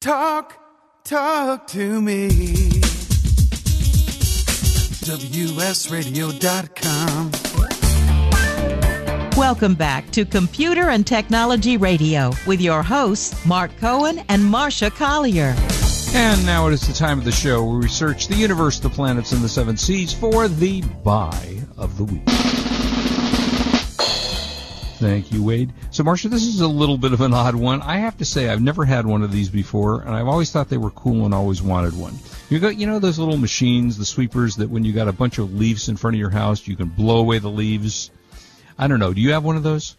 Talk, 0.00 0.56
talk 1.04 1.66
to 1.68 2.00
me. 2.00 2.28
WSRadio.com. 5.04 7.30
Welcome 9.36 9.74
back 9.74 10.10
to 10.12 10.24
Computer 10.24 10.88
and 10.88 11.06
Technology 11.06 11.76
Radio 11.76 12.32
with 12.46 12.62
your 12.62 12.82
hosts, 12.82 13.44
Mark 13.44 13.76
Cohen 13.76 14.24
and 14.30 14.42
Marsha 14.42 14.90
Collier. 14.90 15.54
And 16.14 16.46
now 16.46 16.66
it 16.68 16.72
is 16.72 16.86
the 16.86 16.94
time 16.94 17.18
of 17.18 17.26
the 17.26 17.32
show 17.32 17.62
where 17.62 17.80
we 17.80 17.88
search 17.88 18.28
the 18.28 18.36
universe, 18.36 18.80
the 18.80 18.88
planets, 18.88 19.32
and 19.32 19.42
the 19.42 19.50
seven 19.50 19.76
seas 19.76 20.14
for 20.14 20.48
the 20.48 20.80
buy 21.04 21.60
of 21.76 21.98
the 21.98 22.04
week. 22.04 22.22
Thank 25.00 25.32
you, 25.32 25.42
Wade. 25.42 25.72
So, 25.90 26.04
Marsha, 26.04 26.28
this 26.28 26.44
is 26.44 26.60
a 26.60 26.68
little 26.68 26.98
bit 26.98 27.14
of 27.14 27.22
an 27.22 27.32
odd 27.32 27.54
one. 27.54 27.80
I 27.80 27.96
have 27.96 28.18
to 28.18 28.26
say, 28.26 28.50
I've 28.50 28.60
never 28.60 28.84
had 28.84 29.06
one 29.06 29.22
of 29.22 29.32
these 29.32 29.48
before, 29.48 30.02
and 30.02 30.10
I've 30.10 30.28
always 30.28 30.52
thought 30.52 30.68
they 30.68 30.76
were 30.76 30.90
cool 30.90 31.24
and 31.24 31.32
always 31.32 31.62
wanted 31.62 31.96
one. 31.96 32.18
You 32.50 32.58
got, 32.58 32.76
you 32.76 32.86
know, 32.86 32.98
those 32.98 33.18
little 33.18 33.38
machines, 33.38 33.96
the 33.96 34.04
sweepers, 34.04 34.56
that 34.56 34.68
when 34.68 34.84
you 34.84 34.92
got 34.92 35.08
a 35.08 35.12
bunch 35.12 35.38
of 35.38 35.54
leaves 35.54 35.88
in 35.88 35.96
front 35.96 36.16
of 36.16 36.20
your 36.20 36.28
house, 36.28 36.66
you 36.66 36.76
can 36.76 36.88
blow 36.88 37.16
away 37.16 37.38
the 37.38 37.48
leaves. 37.48 38.10
I 38.78 38.88
don't 38.88 38.98
know. 38.98 39.14
Do 39.14 39.22
you 39.22 39.32
have 39.32 39.42
one 39.42 39.56
of 39.56 39.62
those? 39.62 39.96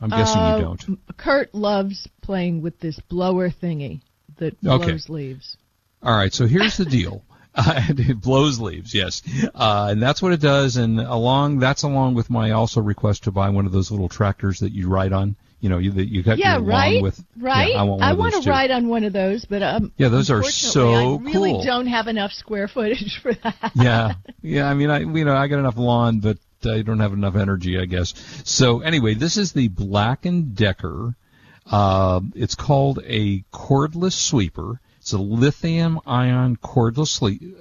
I'm 0.00 0.08
guessing 0.08 0.40
uh, 0.40 0.56
you 0.56 0.62
don't. 0.62 1.16
Kurt 1.18 1.54
loves 1.54 2.08
playing 2.22 2.62
with 2.62 2.80
this 2.80 2.98
blower 3.00 3.50
thingy 3.50 4.00
that 4.38 4.58
blows 4.62 4.80
okay. 4.80 5.12
leaves. 5.12 5.58
All 6.02 6.16
right. 6.16 6.32
So 6.32 6.46
here's 6.46 6.78
the 6.78 6.86
deal. 6.86 7.22
Uh, 7.58 7.82
it 7.88 8.20
blows 8.20 8.60
leaves, 8.60 8.94
yes, 8.94 9.22
uh, 9.54 9.88
and 9.90 10.00
that's 10.00 10.22
what 10.22 10.32
it 10.32 10.40
does. 10.40 10.76
And 10.76 11.00
along 11.00 11.58
that's 11.58 11.82
along 11.82 12.14
with 12.14 12.30
my 12.30 12.52
also 12.52 12.80
request 12.80 13.24
to 13.24 13.32
buy 13.32 13.50
one 13.50 13.66
of 13.66 13.72
those 13.72 13.90
little 13.90 14.08
tractors 14.08 14.60
that 14.60 14.72
you 14.72 14.88
ride 14.88 15.12
on. 15.12 15.34
You 15.60 15.68
know, 15.68 15.78
you 15.78 15.90
that 15.90 16.06
you 16.06 16.22
got 16.22 16.38
yeah, 16.38 16.58
your 16.58 16.64
right, 16.64 16.94
lawn 16.94 17.02
with. 17.02 17.24
Right. 17.36 17.70
Yeah, 17.72 17.80
I 17.80 17.82
want, 17.82 18.02
I 18.02 18.12
want 18.12 18.40
to 18.40 18.48
ride 18.48 18.70
on 18.70 18.86
one 18.86 19.02
of 19.02 19.12
those, 19.12 19.44
but 19.44 19.60
um. 19.62 19.92
Yeah, 19.96 20.06
those 20.06 20.30
are 20.30 20.44
so 20.44 20.94
I 20.94 21.30
really 21.30 21.50
cool. 21.50 21.64
don't 21.64 21.88
have 21.88 22.06
enough 22.06 22.32
square 22.32 22.68
footage 22.68 23.20
for 23.20 23.34
that. 23.34 23.72
Yeah, 23.74 24.14
yeah. 24.40 24.70
I 24.70 24.74
mean, 24.74 24.90
I 24.90 25.00
you 25.00 25.24
know 25.24 25.34
I 25.34 25.48
got 25.48 25.58
enough 25.58 25.76
lawn, 25.76 26.20
but 26.20 26.38
I 26.64 26.82
don't 26.82 27.00
have 27.00 27.12
enough 27.12 27.34
energy, 27.34 27.76
I 27.76 27.86
guess. 27.86 28.14
So 28.44 28.80
anyway, 28.82 29.14
this 29.14 29.36
is 29.36 29.52
the 29.52 29.66
Black 29.66 30.26
and 30.26 30.54
Decker. 30.54 31.16
Uh, 31.66 32.20
it's 32.36 32.54
called 32.54 33.00
a 33.04 33.40
cordless 33.52 34.12
sweeper. 34.12 34.80
It's 35.08 35.14
a 35.14 35.18
lithium 35.18 36.00
ion 36.06 36.56
cordless 36.56 37.18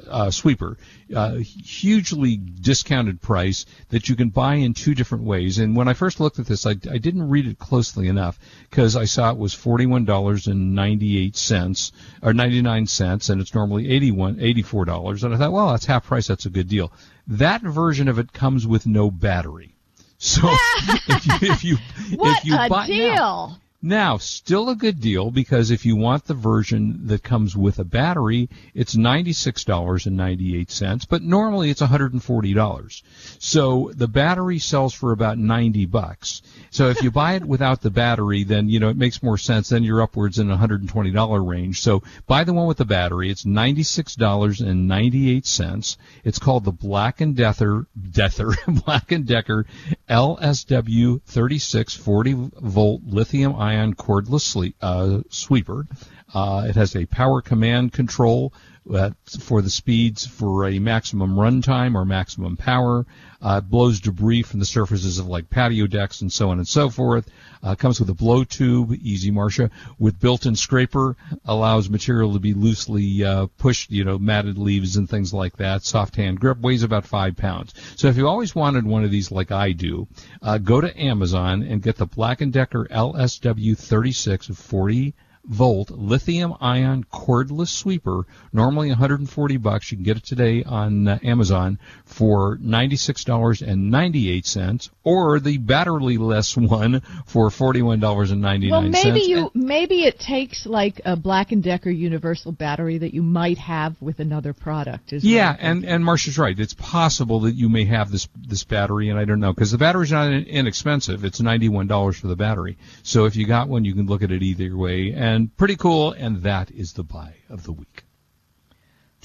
uh, 0.09 0.31
sweeper, 0.31 0.77
uh, 1.15 1.35
hugely 1.37 2.35
discounted 2.35 3.21
price 3.21 3.65
that 3.87 4.09
you 4.09 4.17
can 4.17 4.31
buy 4.31 4.55
in 4.55 4.73
two 4.73 4.93
different 4.93 5.23
ways. 5.23 5.57
And 5.57 5.73
when 5.73 5.87
I 5.87 5.93
first 5.93 6.19
looked 6.19 6.39
at 6.39 6.45
this, 6.45 6.65
I, 6.65 6.71
I 6.71 6.97
didn't 6.97 7.29
read 7.29 7.47
it 7.47 7.57
closely 7.57 8.09
enough 8.09 8.37
because 8.69 8.97
I 8.97 9.05
saw 9.05 9.31
it 9.31 9.37
was 9.37 9.53
forty-one 9.53 10.03
dollars 10.03 10.47
and 10.47 10.75
ninety-eight 10.75 11.37
cents 11.37 11.93
or 12.21 12.33
ninety-nine 12.33 12.85
cents, 12.85 13.29
and 13.29 13.39
it's 13.39 13.55
normally 13.55 13.89
eighty-one, 13.91 14.41
eighty-four 14.41 14.83
dollars. 14.83 15.23
And 15.23 15.33
I 15.33 15.37
thought, 15.37 15.53
well, 15.53 15.71
that's 15.71 15.85
half 15.85 16.05
price. 16.05 16.27
That's 16.27 16.47
a 16.47 16.49
good 16.49 16.67
deal. 16.67 16.91
That 17.27 17.61
version 17.61 18.09
of 18.09 18.19
it 18.19 18.33
comes 18.33 18.67
with 18.67 18.85
no 18.85 19.09
battery. 19.09 19.73
So 20.17 20.41
if 21.07 21.25
you 21.25 21.47
if 21.49 21.63
you 21.63 21.77
what 22.17 22.39
if 22.39 22.43
you 22.43 22.55
a 22.57 22.67
buy 22.67 22.87
deal. 22.87 23.15
Now, 23.15 23.57
now, 23.79 24.17
still 24.17 24.69
a 24.69 24.75
good 24.75 24.99
deal 24.99 25.29
because 25.29 25.69
if 25.69 25.85
you 25.85 25.95
want 25.95 26.25
the 26.25 26.33
version 26.33 27.05
that 27.05 27.21
comes 27.21 27.55
with 27.55 27.77
a 27.77 27.83
battery, 27.83 28.49
it's 28.73 28.95
$96.98, 28.95 31.07
but 31.07 31.21
normally 31.21 31.69
it's 31.69 31.83
$140. 31.83 33.03
So 33.37 33.91
the 33.93 34.07
battery 34.07 34.57
sells 34.57 34.95
for 34.95 35.11
about 35.11 35.37
90 35.37 35.85
bucks. 35.85 36.41
So 36.71 36.89
if 36.89 37.03
you 37.03 37.11
buy 37.11 37.35
it 37.35 37.45
without 37.45 37.81
the 37.81 37.91
battery, 37.91 38.43
then, 38.43 38.67
you 38.67 38.79
know, 38.79 38.89
it 38.89 38.97
makes 38.97 39.21
more 39.21 39.37
sense. 39.37 39.69
Then 39.69 39.83
you're 39.83 40.01
upwards 40.01 40.39
in 40.39 40.49
a 40.49 40.57
$120 40.57 41.47
range. 41.47 41.81
So 41.81 42.01
buy 42.25 42.45
the 42.45 42.53
one 42.53 42.65
with 42.65 42.77
the 42.77 42.85
battery. 42.85 43.29
It's 43.29 43.45
$96.98. 43.45 45.97
It's 46.23 46.39
called 46.39 46.65
the 46.65 46.71
Black 46.71 47.21
and 47.21 47.35
Decker, 47.35 47.85
Decker, 48.11 48.55
Black 48.67 49.11
and 49.11 49.27
Decker 49.27 49.67
LSW 50.09 51.21
3640 51.23 52.49
volt 52.59 53.03
lithium 53.05 53.55
ion 53.55 53.66
cordless 53.95 54.41
sleep, 54.41 54.75
uh, 54.81 55.19
sweeper. 55.29 55.87
Uh, 56.33 56.65
it 56.67 56.75
has 56.75 56.95
a 56.95 57.05
power 57.05 57.41
command 57.41 57.93
control 57.93 58.53
uh, 58.93 59.11
for 59.39 59.61
the 59.61 59.69
speeds 59.69 60.25
for 60.25 60.65
a 60.65 60.79
maximum 60.79 61.35
runtime 61.35 61.95
or 61.95 62.05
maximum 62.05 62.57
power. 62.57 63.05
Uh, 63.41 63.61
blows 63.61 63.99
debris 63.99 64.41
from 64.41 64.59
the 64.59 64.65
surfaces 64.65 65.19
of 65.19 65.27
like 65.27 65.49
patio 65.49 65.87
decks 65.87 66.21
and 66.21 66.31
so 66.31 66.49
on 66.49 66.57
and 66.57 66.67
so 66.67 66.89
forth. 66.89 67.29
Uh, 67.63 67.75
comes 67.75 67.99
with 67.99 68.09
a 68.09 68.13
blow 68.13 68.43
tube, 68.43 68.93
easy 69.01 69.31
Marsha, 69.31 69.69
with 69.99 70.19
built-in 70.19 70.55
scraper, 70.55 71.15
allows 71.45 71.89
material 71.89 72.33
to 72.33 72.39
be 72.39 72.53
loosely 72.53 73.23
uh, 73.23 73.47
pushed, 73.57 73.91
you 73.91 74.03
know, 74.03 74.17
matted 74.17 74.57
leaves 74.57 74.95
and 74.95 75.09
things 75.09 75.33
like 75.33 75.57
that. 75.57 75.83
Soft 75.83 76.15
hand 76.15 76.39
grip, 76.39 76.59
weighs 76.59 76.83
about 76.83 77.05
five 77.05 77.35
pounds. 77.35 77.73
So 77.95 78.07
if 78.07 78.17
you 78.17 78.27
always 78.27 78.55
wanted 78.55 78.85
one 78.85 79.03
of 79.03 79.11
these 79.11 79.31
like 79.31 79.51
I 79.51 79.71
do, 79.71 80.07
uh, 80.41 80.57
go 80.57 80.81
to 80.81 81.01
Amazon 81.01 81.63
and 81.63 81.81
get 81.81 81.97
the 81.97 82.05
Black 82.05 82.39
& 82.47 82.51
Decker 82.51 82.87
LSW 82.91 83.77
3640 83.77 85.13
volt 85.47 85.91
lithium 85.91 86.55
ion 86.59 87.05
cordless 87.05 87.69
sweeper. 87.69 88.25
Normally 88.51 88.89
140 88.89 89.57
bucks. 89.57 89.91
You 89.91 89.97
can 89.97 90.03
get 90.03 90.17
it 90.17 90.25
today 90.25 90.63
on 90.63 91.07
uh, 91.07 91.19
Amazon 91.23 91.77
for 92.05 92.57
$96.98 92.57 94.89
or 95.03 95.39
the 95.39 95.57
batteryless 95.57 96.57
one 96.69 97.01
for 97.25 97.49
$41.99. 97.49 98.71
Well, 98.71 98.81
maybe 98.81 99.21
you 99.21 99.51
maybe 99.53 100.03
it 100.03 100.19
takes 100.19 100.65
like 100.65 100.99
a 101.05 101.15
Black 101.15 101.51
and 101.51 101.63
Decker 101.63 101.89
universal 101.89 102.51
battery 102.51 102.97
that 102.97 103.13
you 103.13 103.23
might 103.23 103.57
have 103.57 103.95
with 104.01 104.19
another 104.19 104.53
product. 104.53 105.13
Is 105.13 105.23
yeah, 105.23 105.55
and 105.57 105.85
and 105.85 106.03
Marsha's 106.03 106.37
right. 106.37 106.59
It's 106.59 106.73
possible 106.73 107.39
that 107.41 107.55
you 107.55 107.69
may 107.69 107.85
have 107.85 108.11
this 108.11 108.27
this 108.35 108.63
battery, 108.63 109.09
and 109.09 109.19
I 109.19 109.25
don't 109.25 109.39
know 109.39 109.53
because 109.53 109.71
the 109.71 109.77
battery's 109.77 110.11
not 110.11 110.31
inexpensive. 110.31 111.23
It's 111.23 111.39
ninety 111.39 111.69
one 111.69 111.85
dollars 111.87 112.19
for 112.19 112.27
the 112.27 112.35
battery. 112.35 112.77
So 113.03 113.25
if 113.25 113.35
you 113.35 113.45
got 113.45 113.69
one, 113.69 113.85
you 113.85 113.93
can 113.93 114.07
look 114.07 114.23
at 114.23 114.31
it 114.31 114.41
either 114.43 114.75
way, 114.75 115.13
and 115.13 115.36
pretty 115.45 115.75
cool. 115.75 116.13
And 116.13 116.41
that 116.43 116.71
is 116.71 116.93
the 116.93 117.03
buy 117.03 117.35
of 117.49 117.63
the 117.63 117.73
week. 117.73 118.03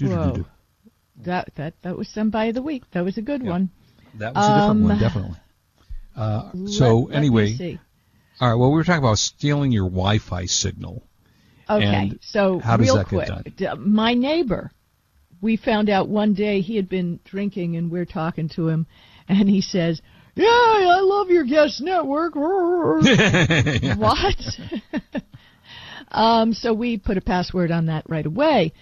Whoa. 0.01 0.45
That 1.25 1.53
that 1.57 1.75
that 1.83 1.97
was 1.97 2.09
some 2.09 2.31
buy 2.31 2.47
of 2.47 2.55
the 2.55 2.63
week. 2.63 2.83
That 2.93 3.05
was 3.05 3.19
a 3.19 3.23
good 3.23 3.43
yeah. 3.43 3.51
one. 3.51 3.71
That 4.15 4.35
was 4.35 4.45
a 4.45 4.49
different 4.49 4.71
Um, 4.71 4.83
one, 4.89 4.99
definitely. 4.99 5.37
Uh, 6.17 6.51
so 6.67 6.99
Let- 7.01 7.17
anyway, 7.17 7.55
see. 7.55 7.79
all 8.41 8.49
right. 8.51 8.55
Well, 8.57 8.71
we 8.71 8.77
were 8.77 8.85
talking 8.85 9.03
about 9.05 9.19
stealing 9.19 9.73
your 9.73 9.89
Wi-Fi 9.89 10.47
signal. 10.47 11.03
Okay, 11.71 11.85
And 11.87 12.19
so 12.23 12.59
how 12.59 12.77
does 12.77 12.87
real 12.87 12.97
that 12.97 13.09
get 13.09 13.09
quick, 13.09 13.29
done? 13.29 13.45
d- 13.57 13.75
my 13.81 14.15
neighbor, 14.15 14.71
we 15.41 15.57
found 15.57 15.89
out 15.89 16.09
one 16.09 16.35
day 16.35 16.61
he 16.61 16.77
had 16.77 16.89
been 16.89 17.21
drinking, 17.25 17.77
and 17.77 17.91
we're 17.91 18.05
talking 18.05 18.49
to 18.51 18.69
him, 18.69 18.87
and 19.29 19.49
he 19.49 19.61
says, 19.61 20.03
"Yeah, 20.35 20.47
I 20.49 21.01
love 21.03 21.31
your 21.31 21.45
guest 21.45 21.81
network." 21.81 22.35
what? 22.35 23.03
um, 26.13 26.53
so 26.53 26.73
we 26.73 26.99
put 26.99 27.17
a 27.17 27.23
password 27.23 27.71
on 27.71 27.87
that 27.87 28.05
right 28.09 28.27
away, 28.27 28.73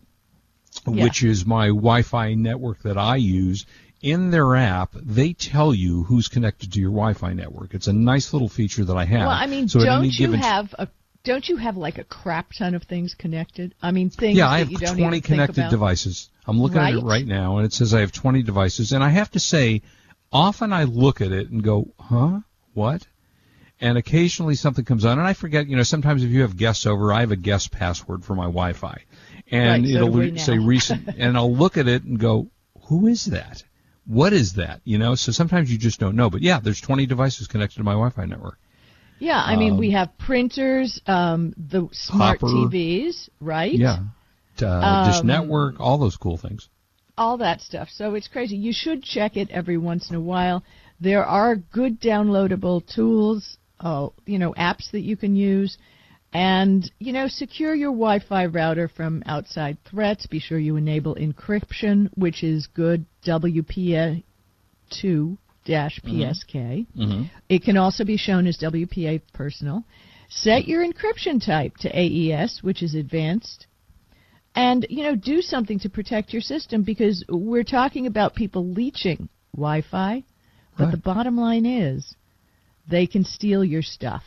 Yeah. 0.87 1.03
which 1.03 1.23
is 1.23 1.45
my 1.45 1.67
Wi-Fi 1.67 2.35
network 2.35 2.81
that 2.83 2.97
I 2.97 3.17
use. 3.17 3.65
In 4.01 4.31
their 4.31 4.55
app, 4.55 4.93
they 4.95 5.33
tell 5.33 5.75
you 5.75 6.03
who's 6.03 6.27
connected 6.27 6.71
to 6.71 6.79
your 6.79 6.89
Wi-Fi 6.89 7.33
network. 7.33 7.75
It's 7.75 7.87
a 7.87 7.93
nice 7.93 8.33
little 8.33 8.49
feature 8.49 8.83
that 8.85 8.95
I 8.97 9.05
have. 9.05 9.27
Well, 9.27 9.29
I 9.29 9.45
mean, 9.45 9.67
so 9.67 9.83
don't 9.83 10.05
you 10.05 10.31
have 10.31 10.73
a 10.79 10.87
don't 11.23 11.47
you 11.47 11.57
have 11.57 11.77
like 11.77 11.97
a 11.97 12.03
crap 12.03 12.53
ton 12.53 12.75
of 12.75 12.83
things 12.83 13.13
connected? 13.13 13.75
I 13.81 13.91
mean, 13.91 14.09
things 14.09 14.37
yeah, 14.37 14.49
I 14.49 14.59
have 14.59 14.71
you 14.71 14.77
don't 14.77 14.97
20 14.97 15.21
connected 15.21 15.69
devices. 15.69 16.29
I'm 16.47 16.59
looking 16.59 16.79
at 16.79 16.93
it 16.93 16.95
Right? 16.97 17.03
right 17.03 17.27
now, 17.27 17.57
and 17.57 17.65
it 17.65 17.73
says 17.73 17.93
I 17.93 17.99
have 17.99 18.11
20 18.11 18.43
devices. 18.43 18.91
And 18.91 19.03
I 19.03 19.09
have 19.09 19.31
to 19.31 19.39
say, 19.39 19.81
often 20.31 20.73
I 20.73 20.85
look 20.85 21.21
at 21.21 21.31
it 21.31 21.49
and 21.49 21.63
go, 21.63 21.93
huh? 21.99 22.39
What? 22.73 23.05
and 23.81 23.97
occasionally 23.97 24.53
something 24.55 24.85
comes 24.85 25.03
on, 25.03 25.17
and 25.17 25.27
I 25.27 25.33
forget. 25.33 25.67
You 25.67 25.75
know, 25.75 25.83
sometimes 25.83 26.23
if 26.23 26.29
you 26.29 26.43
have 26.43 26.55
guests 26.55 26.85
over, 26.85 27.11
I 27.11 27.21
have 27.21 27.31
a 27.31 27.35
guest 27.35 27.71
password 27.71 28.23
for 28.23 28.35
my 28.35 28.45
Wi-Fi, 28.45 29.03
and 29.49 29.83
Right, 29.83 29.91
so 29.91 30.17
it'll 30.17 30.37
say 30.37 30.59
recent, 30.59 31.09
and 31.17 31.35
I'll 31.35 31.53
look 31.53 31.77
at 31.77 31.87
it 31.87 32.03
and 32.03 32.19
go, 32.19 32.47
"Who 32.83 33.07
is 33.07 33.25
that? 33.25 33.63
What 34.05 34.33
is 34.33 34.53
that?" 34.53 34.81
You 34.83 34.99
know. 34.99 35.15
So 35.15 35.31
sometimes 35.31 35.71
you 35.71 35.79
just 35.79 35.99
don't 35.99 36.15
know. 36.15 36.29
But 36.29 36.41
yeah, 36.41 36.59
there's 36.59 36.79
20 36.79 37.07
devices 37.07 37.47
connected 37.47 37.77
to 37.77 37.83
my 37.83 37.93
Wi-Fi 37.93 38.25
network. 38.25 38.59
Yeah, 39.21 39.39
I 39.39 39.55
mean, 39.55 39.77
we 39.77 39.91
have 39.91 40.17
printers, 40.17 40.99
um, 41.05 41.53
the 41.55 41.87
smart 41.91 42.39
Hopper. 42.41 42.51
TVs, 42.51 43.29
right? 43.39 43.71
Yeah. 43.71 43.99
Uh, 44.61 45.11
Dish 45.11 45.21
Um, 45.21 45.27
Network, 45.27 45.79
all 45.79 45.97
those 45.99 46.17
cool 46.17 46.37
things. 46.37 46.67
all 47.17 47.37
that 47.37 47.61
stuff. 47.61 47.87
So 47.91 48.15
it's 48.15 48.27
crazy. 48.27 48.55
You 48.57 48.73
should 48.73 49.03
check 49.03 49.37
it 49.37 49.49
every 49.51 49.77
once 49.77 50.09
in 50.09 50.15
a 50.15 50.19
while. 50.19 50.63
There 50.99 51.23
are 51.23 51.55
good 51.55 52.01
downloadable 52.01 52.81
tools, 52.91 53.57
uh, 53.79 54.07
you 54.25 54.39
know, 54.39 54.53
apps 54.53 54.89
that 54.91 55.01
you 55.01 55.15
can 55.15 55.35
use. 55.35 55.77
And, 56.33 56.89
you 56.97 57.11
know, 57.13 57.27
secure 57.27 57.75
your 57.75 57.91
Wi 57.91 58.19
Fi 58.19 58.45
router 58.47 58.87
from 58.87 59.21
outside 59.27 59.77
threats. 59.83 60.25
Be 60.25 60.39
sure 60.39 60.57
you 60.57 60.77
enable 60.77 61.13
encryption, 61.15 62.09
which 62.15 62.41
is 62.43 62.67
good 62.67 63.05
WPA2 63.25 64.23
PSK. 65.67 66.85
It 67.49 67.63
can 67.63 67.77
also 67.77 68.03
be 68.03 68.17
shown 68.17 68.47
as 68.47 68.57
WPA 68.57 69.21
personal. 69.33 69.83
Set 70.29 70.67
your 70.67 70.85
encryption 70.85 71.43
type 71.45 71.75
to 71.77 71.89
AES, 71.89 72.59
which 72.63 72.81
is 72.81 72.95
advanced. 72.95 73.67
And 74.55 74.85
you 74.89 75.03
know 75.03 75.15
do 75.15 75.41
something 75.41 75.79
to 75.79 75.89
protect 75.89 76.33
your 76.33 76.41
system 76.41 76.83
because 76.83 77.23
we're 77.29 77.63
talking 77.63 78.05
about 78.07 78.35
people 78.35 78.65
leeching 78.67 79.29
wi-fi 79.55 80.23
but 80.77 80.85
Right. 80.85 80.91
the 80.91 80.97
bottom 80.97 81.37
line 81.37 81.65
is 81.65 82.15
they 82.89 83.05
can 83.07 83.23
steal 83.23 83.63
your 83.63 83.81
stuff. 83.81 84.23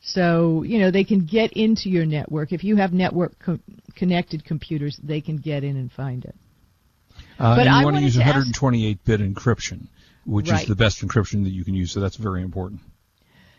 So 0.00 0.62
you 0.62 0.78
know 0.78 0.90
they 0.90 1.04
can 1.04 1.26
get 1.26 1.52
into 1.52 1.90
your 1.90 2.06
network. 2.06 2.52
If 2.52 2.62
you 2.64 2.76
have 2.76 2.92
network 2.92 3.38
co- 3.44 3.58
connected 3.94 4.44
computers 4.44 4.98
they 5.02 5.20
can 5.20 5.36
get 5.36 5.64
in 5.64 5.76
and 5.76 5.90
find 5.92 6.24
it. 6.24 6.36
Uh, 7.38 7.56
But 7.56 7.66
and 7.66 7.70
I 7.70 7.80
you 7.80 7.84
want 7.86 7.96
to 7.96 8.02
use 8.02 8.16
128-bit 8.16 9.20
encryption, 9.20 9.88
which 10.28 10.50
Right. 10.50 10.62
is 10.62 10.68
the 10.68 10.76
best 10.76 11.00
encryption 11.02 11.44
that 11.44 11.50
you 11.50 11.64
can 11.64 11.74
use. 11.74 11.90
So 11.92 12.00
that's 12.00 12.16
very 12.16 12.42
important. 12.42 12.80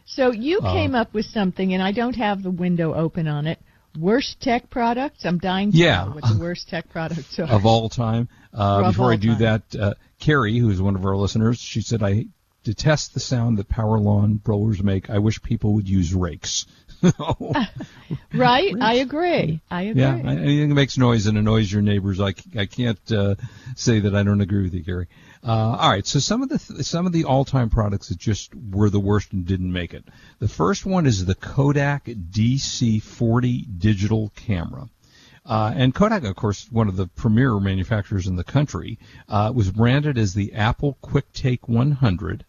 so 0.05 0.31
you 0.31 0.59
Uh, 0.61 0.71
came 0.73 0.95
up 0.95 1.13
with 1.13 1.25
something 1.25 1.73
and 1.73 1.83
i 1.83 1.91
don't 1.91 2.15
have 2.15 2.41
the 2.43 2.49
window 2.65 2.93
open 2.93 3.27
on 3.27 3.47
it 3.47 3.59
worst 3.99 4.39
tech 4.41 4.69
products 4.69 5.25
i'm 5.25 5.37
dying 5.39 5.71
to 5.71 5.77
Yeah. 5.77 6.05
know 6.05 6.11
what 6.15 6.23
the 6.23 6.39
worst 6.45 6.67
tech 6.69 6.89
products 6.89 7.37
are 7.39 7.49
of 7.57 7.65
all 7.65 7.89
time. 7.89 8.27
Uh, 8.53 8.79
Of 8.81 8.85
before 8.91 9.05
all 9.07 9.11
I 9.11 9.15
do 9.17 9.29
time. 9.29 9.39
that, 9.39 9.63
uh, 9.75 9.93
Carrie, 10.19 10.57
who's 10.57 10.81
one 10.81 10.95
of 10.95 11.05
our 11.05 11.15
listeners, 11.15 11.59
she 11.59 11.81
said, 11.81 12.01
I 12.01 12.25
detest 12.63 13.13
the 13.13 13.19
sound 13.19 13.57
that 13.59 13.69
power 13.69 13.99
lawn 13.99 14.35
blowers 14.35 14.81
make. 14.83 15.09
I 15.09 15.19
wish 15.19 15.41
people 15.41 15.73
would 15.75 15.87
use 15.87 16.13
rakes. 16.13 16.65
right 18.33 18.73
i 18.81 18.95
agree 18.95 19.61
i 19.71 19.83
agree 19.83 20.01
yeah, 20.01 20.15
anything 20.17 20.69
that 20.69 20.75
makes 20.75 20.97
noise 20.97 21.25
and 21.27 21.37
annoys 21.37 21.71
your 21.71 21.81
neighbors, 21.81 22.19
I, 22.19 22.33
I 22.57 22.65
can't 22.65 22.99
uh, 23.11 23.35
say 23.75 23.99
that 24.01 24.15
I 24.15 24.23
don't 24.23 24.41
agree 24.41 24.63
with 24.63 24.73
you, 24.73 24.81
Gary. 24.83 25.07
Uh, 25.41 25.77
all 25.79 25.89
right, 25.89 26.05
so 26.05 26.19
some 26.19 26.41
of 26.43 26.49
the 26.49 26.57
th- 26.57 26.85
some 26.85 27.05
of 27.05 27.13
the 27.13 27.23
all-time 27.23 27.69
products 27.69 28.09
that 28.09 28.17
just 28.17 28.53
were 28.55 28.89
the 28.89 28.99
worst 28.99 29.31
and 29.31 29.45
didn't 29.45 29.71
make 29.71 29.93
it. 29.93 30.03
The 30.39 30.49
first 30.49 30.85
one 30.85 31.05
is 31.05 31.25
the 31.25 31.35
Kodak 31.35 32.05
DC40 32.05 33.79
digital 33.79 34.33
camera. 34.35 34.89
Uh, 35.45 35.73
and 35.75 35.95
Kodak, 35.95 36.25
of 36.25 36.35
course, 36.35 36.69
one 36.71 36.89
of 36.89 36.97
the 36.97 37.07
premier 37.07 37.57
manufacturers 37.59 38.27
in 38.27 38.35
the 38.35 38.43
country, 38.43 38.99
uh, 39.29 39.51
was 39.55 39.71
branded 39.71 40.17
as 40.17 40.33
the 40.33 40.53
Apple 40.53 40.97
QuickTake 41.01 41.67
100. 41.67 42.45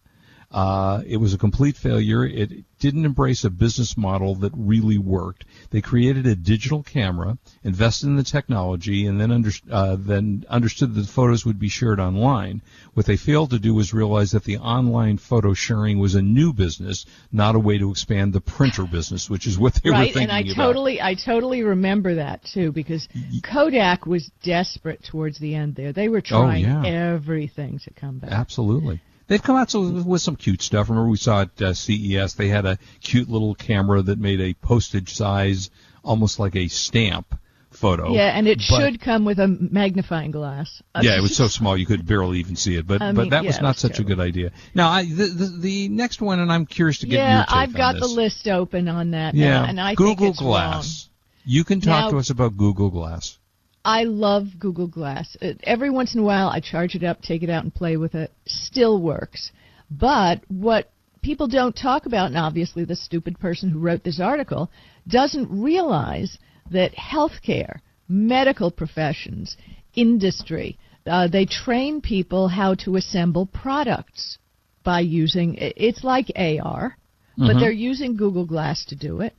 Uh, 0.51 1.01
it 1.07 1.17
was 1.17 1.33
a 1.33 1.37
complete 1.37 1.77
failure. 1.77 2.25
It 2.25 2.65
didn't 2.79 3.05
embrace 3.05 3.45
a 3.45 3.49
business 3.49 3.95
model 3.95 4.35
that 4.35 4.51
really 4.55 4.97
worked. 4.97 5.45
They 5.69 5.81
created 5.81 6.25
a 6.27 6.35
digital 6.35 6.83
camera, 6.83 7.37
invested 7.63 8.07
in 8.07 8.15
the 8.17 8.23
technology, 8.23 9.05
and 9.05 9.21
then, 9.21 9.31
under, 9.31 9.51
uh, 9.71 9.95
then 9.97 10.45
understood 10.49 10.93
that 10.95 11.01
the 11.01 11.07
photos 11.07 11.45
would 11.45 11.59
be 11.59 11.69
shared 11.69 11.99
online. 11.99 12.61
What 12.95 13.05
they 13.05 13.15
failed 13.17 13.51
to 13.51 13.59
do 13.59 13.73
was 13.73 13.93
realize 13.93 14.31
that 14.31 14.43
the 14.43 14.57
online 14.57 15.17
photo 15.17 15.53
sharing 15.53 15.99
was 15.99 16.15
a 16.15 16.21
new 16.21 16.51
business, 16.53 17.05
not 17.31 17.55
a 17.55 17.59
way 17.59 17.77
to 17.77 17.89
expand 17.91 18.33
the 18.33 18.41
printer 18.41 18.85
business, 18.85 19.29
which 19.29 19.47
is 19.47 19.57
what 19.57 19.75
they 19.75 19.89
were 19.89 19.95
right 19.95 20.13
thinking 20.13 20.23
and 20.23 20.31
i 20.31 20.39
about. 20.41 20.55
totally 20.55 21.01
i 21.01 21.13
totally 21.13 21.63
remember 21.63 22.15
that 22.15 22.43
too 22.43 22.71
because 22.71 23.07
kodak 23.43 24.05
was 24.05 24.29
desperate 24.43 25.03
towards 25.03 25.37
the 25.39 25.55
end 25.55 25.75
there 25.75 25.93
they 25.93 26.09
were 26.09 26.21
trying 26.21 26.65
Oh, 26.65 26.83
yeah. 26.83 27.13
everything 27.13 27.79
to 27.79 27.93
come 27.93 28.19
back 28.19 28.31
Absolutely. 28.31 28.99
They've 29.31 29.41
come 29.41 29.55
out 29.55 29.73
with 29.73 30.21
some 30.21 30.35
cute 30.35 30.61
stuff. 30.61 30.89
Remember 30.89 31.09
we 31.09 31.15
saw 31.15 31.43
at 31.43 31.61
uh, 31.61 31.73
CES 31.73 32.33
they 32.33 32.49
had 32.49 32.65
a 32.65 32.77
cute 32.99 33.29
little 33.29 33.55
camera 33.55 34.01
that 34.01 34.19
made 34.19 34.41
a 34.41 34.53
postage 34.55 35.13
size, 35.13 35.69
almost 36.03 36.37
like 36.37 36.53
a 36.57 36.67
stamp 36.67 37.33
photo. 37.69 38.11
yeah 38.11 38.37
and 38.37 38.45
it 38.45 38.57
But- 38.57 38.63
should 38.81 38.99
come 38.99 39.23
with 39.23 39.39
a 39.39 39.47
magnifying 39.47 40.31
glass 40.31 40.83
Yeah, 41.01 41.17
it 41.17 41.21
was 41.21 41.33
so 41.33 41.47
small 41.47 41.77
you 41.77 41.85
could 41.85 42.05
barely 42.05 42.39
even 42.39 42.57
see 42.57 42.75
it. 42.75 42.85
But 42.85 43.01
I 43.01 43.13
but 43.13 43.29
that 43.29 43.45
was 43.45 43.55
yeah, 43.55 43.59
it 43.59 43.63
not 43.63 43.75
was 43.75 43.79
such 43.79 43.99
a 43.99 44.03
good 44.03 44.19
idea. 44.19 44.51
Now 44.75 44.89
I, 44.89 45.05
the, 45.05 45.27
the 45.27 45.45
the 45.45 45.87
next 45.87 46.21
one, 46.21 46.39
and 46.39 46.51
I'm 46.51 46.65
curious 46.65 46.99
to 46.99 47.05
get 47.07 47.15
yeah 47.15 47.37
your 47.37 47.45
take 47.45 47.55
i've 47.55 47.73
got 47.73 47.95
the 48.01 48.07
list 48.07 48.49
open 48.49 48.89
on 48.89 49.11
that 49.11 49.33
Yeah, 49.33 49.61
now, 49.61 49.65
and 49.69 49.79
i 49.79 49.95
Google 49.95 50.15
think 50.17 50.29
it's 50.31 50.39
Glass. 50.39 51.07
wrong. 51.07 51.11
You 51.45 51.63
can 51.63 51.79
talk 51.79 52.03
Now- 52.05 52.09
to 52.11 52.17
us 52.17 52.29
about 52.31 52.57
Google 52.57 52.89
Glass. 52.89 53.37
I 53.83 54.03
love 54.03 54.47
Google 54.59 54.87
Glass. 54.87 55.35
Uh, 55.41 55.53
Every 55.63 55.89
once 55.89 56.13
in 56.13 56.19
a 56.21 56.23
while, 56.23 56.49
I 56.49 56.59
charge 56.59 56.95
it 56.95 57.03
up, 57.03 57.21
take 57.21 57.43
it 57.43 57.49
out, 57.49 57.63
and 57.63 57.73
play 57.73 57.97
with 57.97 58.15
it. 58.15 58.31
Still 58.45 59.01
works. 59.01 59.51
But 59.89 60.41
what 60.47 60.91
people 61.21 61.47
don't 61.47 61.75
talk 61.75 62.05
about, 62.05 62.27
and 62.27 62.37
obviously 62.37 62.85
the 62.85 62.95
stupid 62.95 63.39
person 63.39 63.69
who 63.69 63.79
wrote 63.79 64.03
this 64.03 64.19
article 64.19 64.69
doesn't 65.07 65.49
realize 65.61 66.37
that 66.71 66.93
healthcare, 66.95 67.79
medical 68.07 68.71
professions, 68.71 69.57
industry, 69.95 70.77
uh, 71.05 71.27
they 71.27 71.45
train 71.45 72.01
people 72.01 72.47
how 72.47 72.75
to 72.75 72.95
assemble 72.95 73.45
products 73.47 74.37
by 74.83 74.99
using. 74.99 75.55
It's 75.59 76.03
like 76.03 76.31
AR, 76.35 76.97
but 77.37 77.59
they're 77.59 77.71
using 77.71 78.15
Google 78.15 78.45
Glass 78.45 78.85
to 78.85 78.95
do 78.95 79.21
it. 79.21 79.33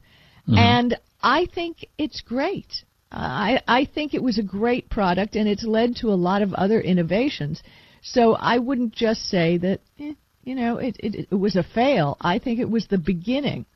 And 0.59 0.97
I 1.23 1.47
think 1.55 1.87
it's 1.99 2.21
great. 2.21 2.85
I, 3.13 3.61
I 3.69 3.85
think 3.85 4.15
it 4.15 4.23
was 4.23 4.39
a 4.39 4.43
great 4.43 4.89
product, 4.89 5.37
and 5.37 5.47
it's 5.47 5.65
led 5.65 5.97
to 5.97 6.09
a 6.09 6.15
lot 6.15 6.43
of 6.43 6.55
other 6.55 6.81
innovations. 6.81 7.63
So 8.03 8.35
I 8.35 8.59
wouldn't 8.59 8.95
just 8.95 9.29
say 9.29 9.59
that, 9.59 9.81
eh, 10.01 10.15
you 10.43 10.55
know, 10.55 10.79
it, 10.79 10.97
it, 10.99 11.29
it 11.31 11.35
was 11.35 11.55
a 11.57 11.63
fail. 11.63 12.17
I 12.21 12.39
think 12.39 12.59
it 12.59 12.71
was 12.71 12.87
the 12.87 12.99
beginning 12.99 13.67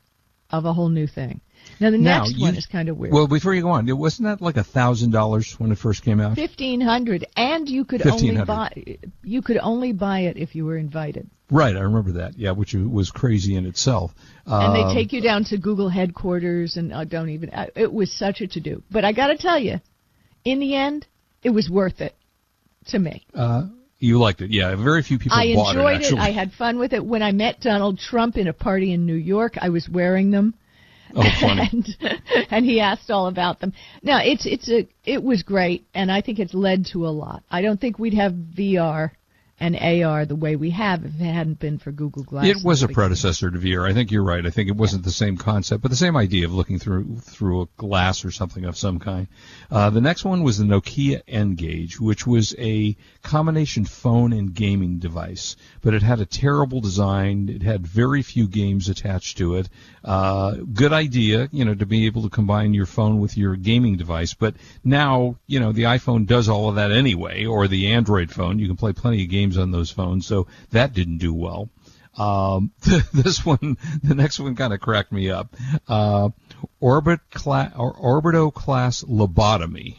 of 0.49 0.65
a 0.65 0.73
whole 0.73 0.89
new 0.89 1.07
thing. 1.07 1.41
Now 1.79 1.91
the 1.91 1.97
Now, 1.97 2.19
next 2.23 2.35
you- 2.35 2.41
one 2.43 2.55
is 2.55 2.65
kind 2.65 2.89
of 2.89 2.97
weird. 2.97 3.13
Well, 3.13 3.27
before 3.27 3.53
you 3.53 3.61
go 3.61 3.69
on, 3.69 3.87
it 3.87 3.97
wasn't 3.97 4.27
that 4.27 4.41
like 4.41 4.57
a 4.57 4.63
thousand 4.63 5.11
dollars 5.11 5.59
when 5.59 5.71
it 5.71 5.77
first 5.77 6.03
came 6.03 6.19
out? 6.19 6.35
Fifteen 6.35 6.81
hundred, 6.81 7.25
and 7.35 7.69
you 7.69 7.85
could 7.85 8.05
only 8.05 8.43
buy 8.43 8.97
you 9.23 9.41
could 9.41 9.57
only 9.57 9.91
buy 9.93 10.21
it 10.21 10.37
if 10.37 10.55
you 10.55 10.65
were 10.65 10.77
invited. 10.77 11.29
Right, 11.49 11.75
I 11.75 11.79
remember 11.79 12.13
that. 12.13 12.37
Yeah, 12.37 12.51
which 12.51 12.73
was 12.73 13.09
crazy 13.09 13.55
in 13.55 13.65
itself. 13.65 14.13
and 14.45 14.75
they 14.75 14.83
Um, 14.83 14.93
take 14.93 15.13
you 15.13 15.21
down 15.21 15.45
to 15.45 15.57
Google 15.57 15.87
headquarters, 15.87 16.75
and 16.75 16.91
uh, 16.93 17.05
don't 17.05 17.29
even. 17.29 17.49
Uh, 17.51 17.67
it 17.75 17.91
was 17.93 18.11
such 18.11 18.41
a 18.41 18.47
to 18.47 18.59
do. 18.59 18.83
But 18.91 19.05
I 19.05 19.13
got 19.13 19.27
to 19.27 19.37
tell 19.37 19.57
you, 19.59 19.79
in 20.43 20.59
the 20.59 20.75
end, 20.75 21.05
it 21.43 21.51
was 21.51 21.69
worth 21.69 22.01
it 22.01 22.15
to 22.87 22.99
me. 22.99 23.25
You 23.99 24.19
liked 24.19 24.41
it, 24.41 24.51
yeah. 24.51 24.75
Very 24.75 25.01
few 25.01 25.17
people 25.17 25.37
I 25.37 25.55
bought 25.55 25.75
enjoyed 25.75 26.01
it. 26.01 26.03
Actually, 26.03 26.19
I 26.19 26.31
had 26.31 26.53
fun 26.53 26.77
with 26.77 26.93
it. 26.93 27.03
When 27.03 27.23
I 27.23 27.31
met 27.31 27.61
Donald 27.61 27.97
Trump 27.97 28.37
in 28.37 28.47
a 28.47 28.53
party 28.53 28.93
in 28.93 29.05
New 29.07 29.15
York, 29.15 29.57
I 29.59 29.69
was 29.69 29.89
wearing 29.89 30.29
them. 30.29 30.53
Oh, 31.15 31.23
and 31.41 31.87
and 32.49 32.65
he 32.65 32.79
asked 32.79 33.09
all 33.09 33.27
about 33.27 33.59
them. 33.59 33.73
Now 34.03 34.19
it's 34.23 34.45
it's 34.45 34.69
a 34.69 34.87
it 35.05 35.23
was 35.23 35.43
great, 35.43 35.85
and 35.93 36.11
I 36.11 36.21
think 36.21 36.39
it's 36.39 36.53
led 36.53 36.85
to 36.93 37.05
a 37.05 37.09
lot. 37.09 37.43
I 37.49 37.61
don't 37.61 37.79
think 37.79 37.99
we'd 37.99 38.13
have 38.15 38.33
VR 38.33 39.11
and 39.59 39.75
AR 39.75 40.25
the 40.25 40.35
way 40.35 40.55
we 40.55 40.69
have 40.69 41.03
if 41.03 41.19
it 41.19 41.23
hadn't 41.23 41.59
been 41.59 41.79
for 41.79 41.91
Google 41.91 42.23
Glass. 42.23 42.45
It 42.45 42.63
was 42.63 42.83
a 42.83 42.87
predecessor 42.87 43.49
to 43.49 43.57
VR. 43.57 43.89
I 43.89 43.93
think 43.93 44.11
you're 44.11 44.23
right. 44.23 44.45
I 44.45 44.51
think 44.51 44.69
it 44.69 44.75
wasn't 44.75 45.03
the 45.03 45.11
same 45.11 45.35
concept, 45.35 45.81
but 45.81 45.89
the 45.89 45.97
same 45.97 46.15
idea 46.15 46.45
of 46.45 46.53
looking 46.53 46.77
through 46.77 47.17
through 47.17 47.61
a 47.61 47.67
glass 47.77 48.23
or 48.23 48.29
something 48.29 48.65
of 48.65 48.77
some 48.77 48.99
kind. 48.99 49.27
Uh, 49.71 49.89
the 49.89 50.01
next 50.01 50.23
one 50.23 50.43
was 50.43 50.59
the 50.59 50.63
Nokia 50.63 51.21
N-Gage, 51.27 51.99
which 51.99 52.27
was 52.27 52.55
a 52.59 52.95
combination 53.23 53.85
phone 53.85 54.31
and 54.31 54.53
gaming 54.53 54.99
device, 54.99 55.55
but 55.81 55.95
it 55.95 56.03
had 56.03 56.19
a 56.19 56.25
terrible 56.25 56.79
design. 56.79 57.49
It 57.49 57.63
had 57.63 57.85
very 57.85 58.21
few 58.21 58.47
games 58.47 58.89
attached 58.89 59.39
to 59.39 59.55
it. 59.55 59.69
Uh, 60.03 60.55
good 60.73 60.93
idea, 60.93 61.49
you 61.51 61.65
know, 61.65 61.73
to 61.73 61.85
be 61.85 62.05
able 62.05 62.21
to 62.23 62.29
combine 62.29 62.73
your 62.75 62.85
phone 62.85 63.19
with 63.19 63.35
your 63.35 63.55
gaming 63.55 63.97
device, 63.97 64.35
but 64.35 64.55
now, 64.83 65.35
you 65.47 65.59
know, 65.59 65.71
the 65.71 65.83
iPhone 65.83 66.27
does 66.27 66.47
all 66.47 66.69
of 66.69 66.75
that 66.75 66.91
anyway, 66.91 67.45
or 67.45 67.67
the 67.67 67.87
Android 67.87 68.29
phone. 68.29 68.59
You 68.59 68.67
can 68.67 68.77
play 68.77 68.93
plenty 68.93 69.23
of 69.23 69.29
games 69.29 69.46
on 69.55 69.69
those 69.69 69.91
phones, 69.91 70.25
so 70.25 70.47
that 70.71 70.93
didn't 70.93 71.19
do 71.19 71.31
well. 71.31 71.69
Um, 72.17 72.71
this 73.13 73.45
one, 73.45 73.77
the 74.01 74.15
next 74.15 74.39
one 74.39 74.55
kind 74.55 74.73
of 74.73 74.79
cracked 74.79 75.11
me 75.11 75.29
up. 75.29 75.55
Uh, 75.87 76.29
orbit 76.79 77.19
cla- 77.31 77.71
or 77.77 77.93
orbitoclast 77.93 79.05
lobotomy. 79.05 79.97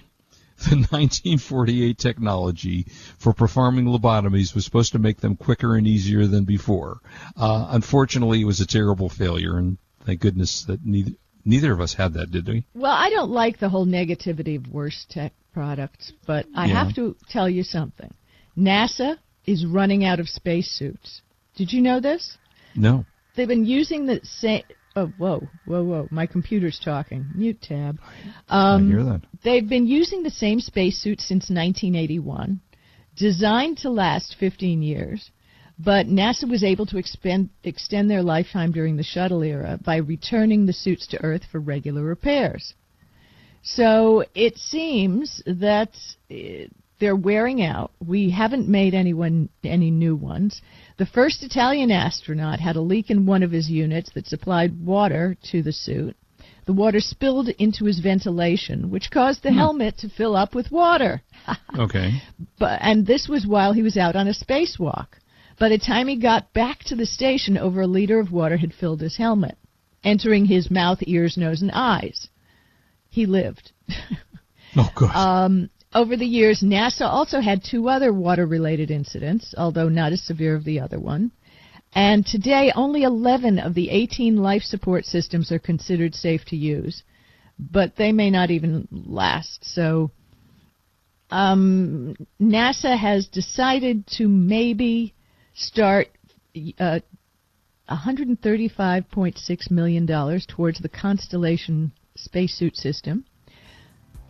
the 0.69 0.75
1948 0.75 1.97
technology 1.99 2.87
for 3.19 3.33
performing 3.33 3.85
lobotomies 3.85 4.57
was 4.57 4.64
supposed 4.64 4.90
to 4.93 4.99
make 4.99 5.19
them 5.21 5.37
quicker 5.37 5.76
and 5.76 5.87
easier 5.87 6.26
than 6.26 6.43
before. 6.43 6.99
Uh, 7.37 7.69
unfortunately, 7.71 8.40
it 8.40 8.45
was 8.45 8.59
a 8.61 8.67
terrible 8.67 9.09
failure, 9.09 9.57
and 9.57 9.78
thank 10.05 10.19
goodness 10.21 10.64
that 10.64 10.85
neither, 10.85 11.12
neither 11.45 11.73
of 11.73 11.81
us 11.81 11.95
had 11.95 12.14
that, 12.14 12.33
did 12.33 12.49
we? 12.49 12.64
Well, 12.75 12.90
I 12.90 13.09
don't 13.11 13.31
like 13.31 13.61
the 13.61 13.69
whole 13.69 13.87
negativity 13.87 14.57
of 14.57 14.67
worst 14.67 15.11
tech 15.11 15.33
products, 15.55 16.12
but 16.26 16.47
I 16.57 16.67
Yeah. 16.67 16.85
have 16.85 16.95
to 16.97 17.14
tell 17.28 17.49
you 17.49 17.62
something. 17.62 18.12
NASA 18.57 19.17
is 19.49 19.64
running 19.64 20.05
out 20.05 20.21
of 20.21 20.28
spacesuits. 20.28 21.23
Did 21.57 21.73
you 21.73 21.81
know 21.81 22.00
this? 22.00 22.37
No. 22.75 23.05
They've 23.35 23.49
been 23.49 23.64
using 23.64 24.07
the 24.07 24.21
same. 24.23 24.62
Oh, 24.95 25.12
whoa, 25.17 25.47
whoa, 25.64 25.85
whoa! 25.85 26.09
My 26.11 26.26
computer's 26.26 26.81
talking. 26.85 27.25
Mute 27.35 27.61
tab. 27.62 27.99
Um, 28.49 28.88
I 28.88 28.90
hear 28.90 29.05
that. 29.05 29.21
They've 29.45 29.69
been 29.69 29.87
using 29.87 30.23
the 30.23 30.31
same 30.31 30.61
spacesuit 30.61 31.21
since 31.21 31.50
1981, 31.50 32.61
designed 33.17 33.78
to 33.78 33.90
last 33.90 34.35
15 34.40 34.83
years, 34.83 35.31
but 35.78 36.07
NASA 36.07 36.50
was 36.50 36.64
able 36.64 36.87
to 36.87 36.99
expend, 36.99 37.50
extend 37.62 38.11
their 38.11 38.23
lifetime 38.23 38.73
during 38.73 38.97
the 38.97 39.05
shuttle 39.05 39.43
era 39.43 39.78
by 39.85 39.97
returning 39.97 40.67
the 40.67 40.73
suits 40.73 41.07
to 41.09 41.23
Earth 41.23 41.43
for 41.50 41.61
regular 41.61 42.02
repairs. 42.02 42.75
So 43.62 44.25
it 44.35 44.57
seems 44.57 45.43
that 45.47 45.90
uh, 46.31 46.69
they're 46.99 47.17
wearing 47.17 47.62
out. 47.62 47.93
We 48.05 48.31
haven't 48.31 48.69
made 48.69 48.95
anyone 48.95 49.49
any 49.62 49.90
new 49.90 50.17
ones. 50.17 50.61
The 50.97 51.07
first 51.07 51.43
Italian 51.43 51.90
astronaut 51.90 52.61
had 52.61 52.76
a 52.76 52.81
leak 52.81 53.11
in 53.11 53.26
one 53.26 53.43
of 53.43 53.52
his 53.52 53.71
units 53.71 54.11
that 54.14 54.26
supplied 54.26 54.85
water 54.85 55.37
to 55.50 55.62
the 55.62 55.73
suit. 55.73 56.17
The 56.67 56.73
water 56.75 57.00
spilled 57.00 57.49
into 57.49 57.87
his 57.87 58.00
ventilation, 58.00 58.90
which 58.90 59.11
caused 59.11 59.43
the 59.43 59.52
helmet 59.52 59.97
to 59.99 60.09
fill 60.11 60.37
up 60.37 60.55
with 60.55 60.71
water. 60.71 61.23
Okay. 61.78 62.21
But 62.59 62.81
and 62.83 63.07
this 63.07 63.26
was 63.28 63.47
while 63.47 63.73
he 63.73 63.83
was 63.83 63.97
out 63.97 64.17
on 64.17 64.28
a 64.28 64.35
spacewalk. 64.35 65.07
By 65.59 65.71
the 65.71 65.78
time 65.78 66.09
he 66.09 66.17
got 66.17 66.52
back 66.52 66.81
to 66.85 66.95
the 66.95 67.07
station, 67.07 67.57
over 67.57 67.81
a 67.81 67.87
liter 67.87 68.21
of 68.21 68.33
water 68.33 68.59
had 68.59 68.75
filled 68.75 69.00
his 69.00 69.17
helmet, 69.17 69.57
entering 70.05 70.45
his 70.45 70.71
mouth, 70.71 70.99
ears, 71.02 71.37
nose, 71.37 71.62
and 71.62 71.71
eyes. 71.73 72.28
He 73.09 73.26
lived. 73.26 73.73
Oh, 74.76 74.90
good. 74.95 75.09
Um, 75.11 75.71
over 75.95 76.16
the 76.16 76.26
years, 76.26 76.62
NASA 76.62 77.02
also 77.02 77.40
had 77.40 77.64
two 77.64 77.88
other 77.88 78.12
water 78.12 78.47
related 78.47 78.90
incidents, 78.90 79.54
although 79.57 79.88
not 79.88 80.12
as 80.12 80.23
severe 80.23 80.57
as 80.57 80.64
the 80.64 80.80
other 80.80 81.00
one. 81.00 81.33
And 81.95 82.26
today, 82.26 82.71
only 82.75 83.04
11 83.04 83.59
of 83.59 83.75
the 83.75 83.88
18 83.90 84.37
life 84.37 84.62
support 84.62 85.07
systems 85.07 85.50
are 85.50 85.59
considered 85.59 86.14
safe 86.14 86.45
to 86.47 86.57
use, 86.57 87.02
but 87.59 87.97
they 87.97 88.12
may 88.12 88.30
not 88.30 88.50
even 88.50 88.87
last. 88.90 89.64
So, 89.64 90.11
um, 91.30 92.14
NASA 92.40 92.97
has 92.97 93.26
decided 93.26 94.07
to 94.18 94.28
maybe 94.28 95.14
start 95.54 96.09
uh, 96.78 97.00
$135.6 97.90 99.71
million 99.71 100.07
towards 100.47 100.80
the 100.80 100.88
Constellation 100.88 101.92
spacesuit 102.16 102.76
system. 102.76 103.25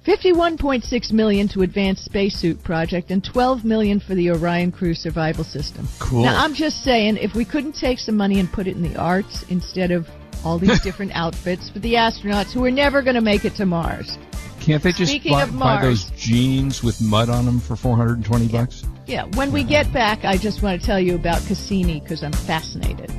51.6 0.08 1.12
million 1.12 1.48
to 1.48 1.60
advance 1.60 2.00
spacesuit 2.00 2.64
project 2.64 3.10
and 3.10 3.22
12 3.22 3.62
million 3.62 4.00
for 4.00 4.14
the 4.14 4.30
Orion 4.30 4.72
crew 4.72 4.94
survival 4.94 5.44
system. 5.44 5.86
Cool. 5.98 6.22
Now 6.22 6.42
I'm 6.42 6.54
just 6.54 6.82
saying 6.82 7.18
if 7.18 7.34
we 7.34 7.44
couldn't 7.44 7.74
take 7.74 7.98
some 7.98 8.16
money 8.16 8.40
and 8.40 8.50
put 8.50 8.66
it 8.66 8.74
in 8.74 8.80
the 8.80 8.96
arts 8.96 9.44
instead 9.50 9.90
of 9.90 10.08
all 10.46 10.58
these 10.58 10.80
different 10.82 11.12
outfits 11.14 11.68
for 11.68 11.80
the 11.80 11.92
astronauts 11.92 12.52
who 12.52 12.64
are 12.64 12.70
never 12.70 13.02
going 13.02 13.16
to 13.16 13.20
make 13.20 13.44
it 13.44 13.54
to 13.56 13.66
Mars. 13.66 14.16
Can't 14.60 14.82
they 14.82 14.92
just 14.92 15.12
speaking 15.12 15.32
buy, 15.32 15.42
of 15.42 15.58
buy 15.58 15.82
those 15.82 16.08
Mars- 16.08 16.18
jeans 16.18 16.82
with 16.82 17.02
mud 17.02 17.28
on 17.28 17.44
them 17.44 17.60
for 17.60 17.76
420 17.76 18.48
bucks? 18.48 18.86
Yeah, 19.06 19.24
when 19.34 19.52
we 19.52 19.62
get 19.62 19.92
back, 19.92 20.24
I 20.24 20.38
just 20.38 20.62
want 20.62 20.80
to 20.80 20.86
tell 20.86 20.98
you 20.98 21.16
about 21.16 21.44
Cassini 21.46 22.00
because 22.00 22.22
I'm 22.22 22.32
fascinated. 22.32 23.12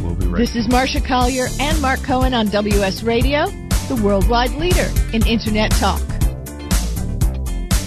We'll 0.00 0.14
be 0.14 0.26
right 0.26 0.38
This 0.38 0.54
is 0.54 0.68
Marsha 0.68 1.04
Collier 1.04 1.48
and 1.58 1.82
Mark 1.82 2.04
Cohen 2.04 2.34
on 2.34 2.46
WS 2.46 3.02
Radio, 3.02 3.46
the 3.88 4.00
worldwide 4.00 4.52
leader 4.52 4.88
in 5.12 5.26
Internet 5.26 5.72
talk. 5.72 6.15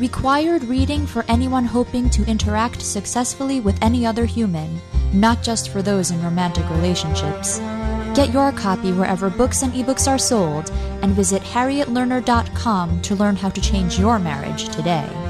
required 0.00 0.64
reading 0.64 1.06
for 1.06 1.26
anyone 1.28 1.66
hoping 1.66 2.08
to 2.08 2.24
interact 2.24 2.80
successfully 2.80 3.60
with 3.60 3.78
any 3.82 4.06
other 4.06 4.24
human, 4.24 4.80
not 5.12 5.42
just 5.42 5.68
for 5.68 5.82
those 5.82 6.10
in 6.10 6.22
romantic 6.24 6.68
relationships. 6.70 7.58
Get 8.14 8.32
your 8.32 8.50
copy 8.50 8.92
wherever 8.92 9.28
books 9.28 9.62
and 9.62 9.72
ebooks 9.74 10.08
are 10.08 10.18
sold 10.18 10.70
and 11.02 11.12
visit 11.12 11.42
harrietlerner.com 11.42 13.02
to 13.02 13.14
learn 13.14 13.36
how 13.36 13.50
to 13.50 13.60
change 13.60 13.98
your 13.98 14.18
marriage 14.18 14.70
today. 14.70 15.29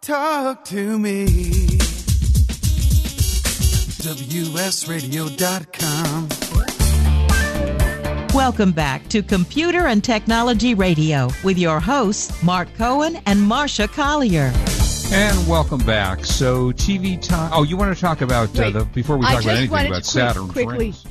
talk 0.00 0.64
to 0.66 0.98
me. 0.98 1.26
WSRadio.com. 4.98 6.28
Welcome 8.34 8.72
back 8.72 9.08
to 9.08 9.22
Computer 9.22 9.86
and 9.86 10.02
Technology 10.04 10.74
Radio 10.74 11.28
with 11.42 11.58
your 11.58 11.80
hosts, 11.80 12.42
Mark 12.42 12.72
Cohen 12.76 13.20
and 13.26 13.40
Marsha 13.40 13.88
Collier. 13.88 14.52
And 15.10 15.48
welcome 15.48 15.80
back. 15.80 16.24
So 16.24 16.70
TV 16.72 17.20
time. 17.20 17.50
Oh, 17.52 17.64
you 17.64 17.76
want 17.76 17.94
to 17.94 18.00
talk 18.00 18.20
about 18.20 18.56
uh, 18.58 18.70
the 18.70 18.84
before 18.84 19.16
we 19.16 19.26
talk 19.26 19.42
about 19.42 19.56
anything 19.56 19.68
about 19.70 19.82
to 19.82 19.88
quick- 19.88 20.04
Saturn's 20.04 20.52
quickly. 20.52 20.78
rings. 20.78 21.04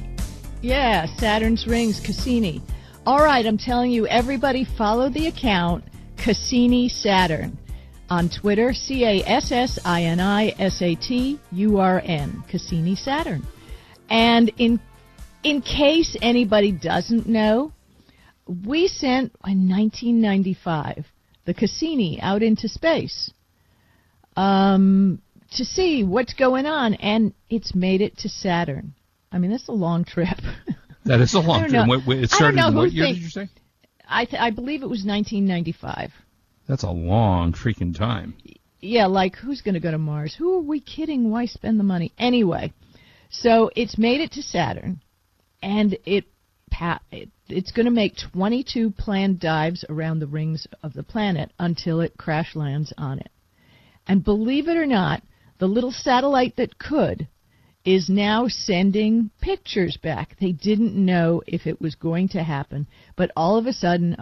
Yeah, 0.62 1.06
Saturn's 1.17 1.67
rings, 1.67 2.00
Cassini. 2.00 2.62
All 3.06 3.20
right, 3.20 3.46
I'm 3.46 3.58
telling 3.58 3.91
you, 3.91 4.08
everybody 4.08 4.63
follow 4.63 5.10
the 5.10 5.27
account 5.27 5.84
Cassini 6.17 6.89
Saturn 6.89 7.58
on 8.09 8.29
Twitter. 8.29 8.73
C 8.73 9.03
A 9.05 9.23
S 9.25 9.51
S 9.51 9.79
I 9.85 10.03
N 10.03 10.19
I 10.19 10.49
S 10.59 10.81
A 10.81 10.95
T 10.95 11.39
U 11.51 11.77
R 11.79 12.01
N. 12.03 12.43
Cassini 12.49 12.95
Saturn. 12.95 13.45
And 14.09 14.51
in 14.57 14.79
in 15.43 15.61
case 15.61 16.15
anybody 16.21 16.71
doesn't 16.71 17.27
know, 17.27 17.71
we 18.47 18.87
sent 18.87 19.31
in 19.45 19.69
1995 19.69 21.05
the 21.45 21.53
Cassini 21.53 22.19
out 22.21 22.41
into 22.43 22.67
space 22.67 23.31
um, 24.35 25.21
to 25.51 25.63
see 25.65 26.03
what's 26.03 26.33
going 26.33 26.65
on, 26.65 26.93
and 26.95 27.33
it's 27.49 27.73
made 27.73 28.01
it 28.01 28.17
to 28.19 28.29
Saturn. 28.29 28.93
I 29.31 29.37
mean, 29.39 29.51
that's 29.51 29.67
a 29.67 29.73
long 29.73 30.03
trip. 30.03 30.27
That 31.05 31.21
is 31.21 31.35
a 31.35 31.39
long 31.39 31.61
term. 31.69 31.71
know. 31.71 31.85
Wait, 31.87 32.05
wait, 32.05 32.15
I 32.17 32.19
It 32.19 32.19
don't 32.23 32.29
started 32.31 32.55
know 32.57 32.67
in 32.67 32.73
who 32.73 32.79
what 32.79 32.91
year 32.91 33.05
think- 33.05 33.15
did 33.15 33.23
you 33.23 33.29
say? 33.29 33.49
I 34.09 34.25
th- 34.25 34.41
I 34.41 34.49
believe 34.49 34.81
it 34.83 34.89
was 34.89 35.05
1995. 35.05 36.11
That's 36.67 36.83
a 36.83 36.91
long 36.91 37.53
freaking 37.53 37.97
time. 37.97 38.36
Yeah, 38.79 39.07
like 39.07 39.36
who's 39.36 39.62
going 39.62 39.74
to 39.74 39.79
go 39.79 39.91
to 39.91 39.97
Mars? 39.97 40.36
Who 40.36 40.55
are 40.55 40.62
we 40.62 40.79
kidding? 40.79 41.29
Why 41.29 41.45
spend 41.45 41.79
the 41.79 41.83
money 41.83 42.13
anyway? 42.17 42.74
So 43.29 43.69
it's 43.75 43.97
made 43.97 44.21
it 44.21 44.31
to 44.33 44.41
Saturn, 44.41 45.01
and 45.62 45.97
it, 46.05 46.25
pa- 46.69 47.01
it 47.12 47.29
it's 47.50 47.71
going 47.71 47.86
to 47.86 47.91
make 47.91 48.15
22 48.33 48.91
planned 48.91 49.39
dives 49.39 49.86
around 49.89 50.19
the 50.19 50.27
rings 50.27 50.67
of 50.83 50.93
the 50.93 51.03
planet 51.03 51.51
until 51.59 52.01
it 52.01 52.17
crash 52.17 52.55
lands 52.55 52.93
on 52.97 53.19
it. 53.19 53.31
And 54.05 54.24
believe 54.24 54.67
it 54.67 54.77
or 54.77 54.86
not, 54.86 55.24
the 55.59 55.67
little 55.67 55.91
satellite 55.91 56.57
that 56.57 56.77
could 56.77 57.27
is 57.86 58.09
now 58.09 58.47
sending 58.50 59.29
pictures 59.41 59.97
back. 59.97 60.36
They 60.39 60.51
didn't 60.51 60.93
know 60.93 61.41
if 61.47 61.65
it 61.65 61.79
was 61.79 61.95
going 61.95 62.29
to 62.29 62.43
happen, 62.43 62.88
but 63.15 63.31
all 63.36 63.57
of 63.57 63.65
a 63.65 63.74
sudden 63.74 64.17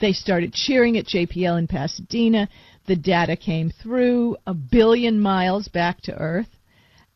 they 0.00 0.12
started 0.12 0.52
cheering 0.52 0.96
at 0.96 1.06
JPL 1.06 1.58
in 1.58 1.66
Pasadena. 1.66 2.48
The 2.86 2.96
data 2.96 3.36
came 3.36 3.70
through 3.82 4.36
a 4.46 4.54
billion 4.54 5.20
miles 5.20 5.68
back 5.68 6.00
to 6.02 6.14
Earth 6.14 6.48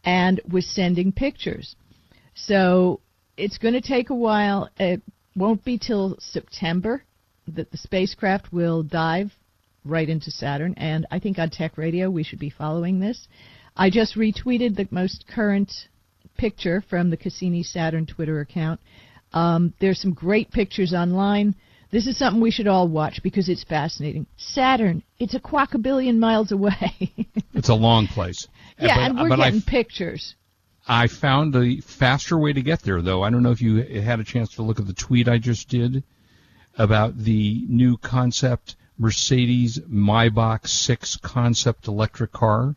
and 0.04 0.40
was 0.50 0.66
sending 0.66 1.12
pictures. 1.12 1.76
So 2.34 3.00
it's 3.36 3.58
going 3.58 3.74
to 3.74 3.80
take 3.80 4.10
a 4.10 4.14
while. 4.14 4.68
It 4.78 5.02
won't 5.36 5.64
be 5.64 5.78
till 5.78 6.16
September 6.18 7.04
that 7.48 7.70
the 7.70 7.78
spacecraft 7.78 8.52
will 8.52 8.82
dive 8.82 9.32
right 9.84 10.08
into 10.08 10.30
Saturn. 10.30 10.74
And 10.76 11.06
I 11.10 11.18
think 11.18 11.38
on 11.38 11.50
Tech 11.50 11.76
Radio 11.76 12.10
we 12.10 12.22
should 12.22 12.38
be 12.38 12.50
following 12.50 13.00
this. 13.00 13.28
I 13.76 13.90
just 13.90 14.16
retweeted 14.16 14.76
the 14.76 14.88
most 14.90 15.24
current 15.28 15.72
picture 16.36 16.82
from 16.88 17.10
the 17.10 17.16
Cassini 17.16 17.62
Saturn 17.62 18.06
Twitter 18.06 18.40
account. 18.40 18.80
Um, 19.32 19.72
there's 19.80 20.00
some 20.00 20.12
great 20.12 20.50
pictures 20.50 20.92
online. 20.92 21.54
This 21.92 22.06
is 22.06 22.16
something 22.16 22.40
we 22.40 22.50
should 22.50 22.66
all 22.66 22.88
watch 22.88 23.22
because 23.22 23.48
it's 23.50 23.62
fascinating. 23.64 24.26
Saturn, 24.36 25.02
it's 25.18 25.34
a 25.34 25.40
quackabillion 25.40 26.18
miles 26.18 26.50
away. 26.52 27.12
It's 27.54 27.68
a 27.68 27.74
long 27.74 28.06
place. 28.08 28.48
yeah, 28.80 28.96
But- 28.96 29.02
and 29.10 29.20
we're 29.20 29.28
but 29.28 29.40
I 29.40 29.44
getting 29.50 29.60
pictures. 29.62 30.34
I 30.88 31.06
found 31.06 31.54
a 31.54 31.80
faster 31.80 32.36
way 32.36 32.52
to 32.54 32.62
get 32.62 32.80
there, 32.82 33.00
though. 33.02 33.22
I 33.22 33.30
don't 33.30 33.42
know 33.44 33.52
if 33.52 33.60
you 33.62 33.76
had 34.00 34.18
a 34.18 34.24
chance 34.24 34.54
to 34.56 34.62
look 34.62 34.80
at 34.80 34.86
the 34.88 34.94
tweet 34.94 35.28
I 35.28 35.38
just 35.38 35.68
did 35.68 36.02
about 36.76 37.16
the 37.18 37.64
new 37.68 37.98
concept 37.98 38.74
Mercedes 38.98 39.78
Maybach 39.88 40.66
6 40.66 41.18
concept 41.18 41.86
electric 41.86 42.32
car. 42.32 42.74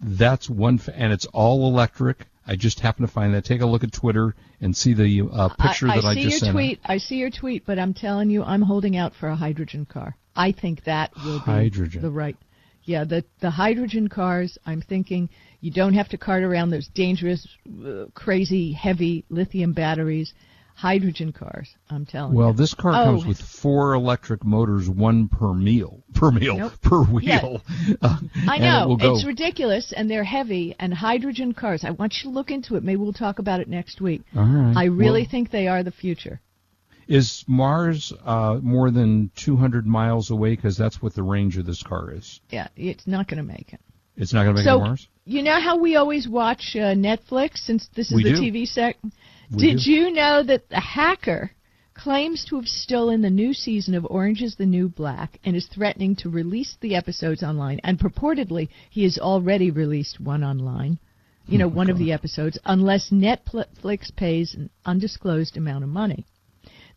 That's 0.00 0.48
one, 0.50 0.76
f- 0.80 0.88
and 0.92 1.12
it's 1.12 1.26
all 1.26 1.68
electric. 1.68 2.26
I 2.48 2.56
just 2.56 2.80
happened 2.80 3.06
to 3.06 3.12
find 3.12 3.34
that. 3.34 3.44
Take 3.44 3.60
a 3.60 3.66
look 3.66 3.84
at 3.84 3.92
Twitter 3.92 4.34
and 4.60 4.74
see 4.74 4.94
the 4.94 5.28
uh, 5.30 5.48
picture 5.50 5.88
I, 5.88 5.96
that 5.96 6.04
I, 6.06 6.14
see 6.14 6.22
just 6.22 6.32
your 6.32 6.38
sent. 6.38 6.48
out. 6.48 6.52
tweet. 6.52 6.80
I 6.84 6.98
see 6.98 7.16
your 7.16 7.30
tweet, 7.30 7.66
but 7.66 7.78
I'm 7.78 7.92
telling 7.92 8.30
you, 8.30 8.42
I'm 8.42 8.62
holding 8.62 8.96
out 8.96 9.12
for 9.14 9.28
a 9.28 9.36
hydrogen 9.36 9.84
car. 9.84 10.16
I 10.34 10.52
think 10.52 10.84
that 10.84 11.12
will 11.24 11.40
be 11.40 11.44
Hydrogen. 11.44 12.00
the 12.00 12.10
right. 12.10 12.36
Yeah, 12.84 13.04
the 13.04 13.24
the 13.40 13.50
hydrogen 13.50 14.08
cars. 14.08 14.56
I'm 14.64 14.80
thinking 14.80 15.28
you 15.60 15.70
don't 15.70 15.92
have 15.92 16.08
to 16.08 16.16
cart 16.16 16.42
around 16.42 16.70
those 16.70 16.88
dangerous, 16.88 17.46
uh, 17.84 18.06
crazy, 18.14 18.72
heavy 18.72 19.24
lithium 19.28 19.74
batteries. 19.74 20.32
Hydrogen 20.78 21.32
cars. 21.32 21.68
I'm 21.90 22.06
telling 22.06 22.34
you. 22.34 22.38
Well, 22.38 22.52
this 22.52 22.72
car 22.72 22.92
Oh, 22.92 23.04
comes 23.06 23.26
with 23.26 23.40
four 23.40 23.94
electric 23.94 24.44
motors, 24.44 24.88
one 24.88 25.26
per 25.26 25.52
meal, 25.52 26.04
per 26.14 26.30
meal, 26.30 26.56
Nope. 26.56 26.72
per 26.82 27.02
Yeah. 27.20 27.42
wheel. 27.42 27.62
Uh, 28.00 28.18
I 28.46 28.58
know 28.58 28.92
it 29.00 29.04
it's 29.04 29.26
ridiculous, 29.26 29.92
and 29.96 30.08
they're 30.08 30.22
heavy. 30.22 30.76
And 30.78 30.94
hydrogen 30.94 31.52
cars. 31.52 31.82
I 31.84 31.90
want 31.90 32.14
you 32.18 32.30
to 32.30 32.34
look 32.34 32.52
into 32.52 32.76
it. 32.76 32.84
Maybe 32.84 32.94
we'll 33.00 33.12
talk 33.12 33.40
about 33.40 33.58
it 33.58 33.66
next 33.68 34.00
week. 34.00 34.22
All 34.36 34.44
right. 34.44 34.76
I 34.76 34.84
really 34.84 35.22
Well- 35.22 35.30
think 35.32 35.50
they 35.50 35.66
are 35.66 35.82
the 35.82 35.90
future. 35.90 36.40
Is 37.08 37.42
Mars 37.48 38.12
uh, 38.24 38.60
more 38.62 38.92
than 38.92 39.32
200 39.34 39.84
miles 39.84 40.30
away? 40.30 40.54
Because 40.54 40.76
that's 40.76 41.02
what 41.02 41.12
the 41.14 41.22
range 41.24 41.56
of 41.56 41.66
this 41.66 41.82
car 41.82 42.12
is. 42.12 42.38
Yeah, 42.50 42.68
it's 42.76 43.06
not 43.06 43.26
going 43.26 43.38
to 43.38 43.42
make 43.42 43.72
it. 43.72 43.80
It's 44.16 44.32
not 44.32 44.44
going 44.44 44.56
to 44.56 44.60
make 44.60 44.66
so, 44.68 44.76
it 44.76 44.78
to 44.80 44.84
Mars. 44.84 45.08
you 45.24 45.42
know 45.42 45.58
how 45.60 45.78
we 45.78 45.96
always 45.96 46.28
watch 46.28 46.76
uh, 46.76 46.94
Netflix 46.94 47.56
since 47.64 47.88
this 47.96 48.10
is 48.10 48.14
We 48.16 48.24
the 48.24 48.32
do. 48.32 48.40
TV 48.42 48.66
sec? 48.66 48.96
Did 49.56 49.78
do. 49.78 49.90
you 49.90 50.12
know 50.12 50.42
that 50.42 50.68
the 50.68 50.80
hacker 50.80 51.52
claims 51.94 52.44
to 52.44 52.56
have 52.56 52.66
stolen 52.66 53.22
the 53.22 53.30
new 53.30 53.52
season 53.52 53.94
of 53.94 54.06
Orange 54.08 54.42
is 54.42 54.56
the 54.56 54.66
New 54.66 54.88
Black 54.88 55.38
and 55.44 55.56
is 55.56 55.66
threatening 55.66 56.14
to 56.16 56.28
release 56.28 56.76
the 56.80 56.94
episodes 56.94 57.42
online? 57.42 57.80
And 57.82 57.98
purportedly, 57.98 58.68
he 58.90 59.04
has 59.04 59.18
already 59.18 59.70
released 59.70 60.20
one 60.20 60.44
online. 60.44 60.98
You 61.46 61.56
know, 61.56 61.68
one 61.68 61.88
of 61.88 61.96
the 61.96 62.12
episodes, 62.12 62.58
unless 62.66 63.08
Netflix 63.08 64.14
pays 64.14 64.54
an 64.54 64.68
undisclosed 64.84 65.56
amount 65.56 65.82
of 65.82 65.88
money. 65.88 66.26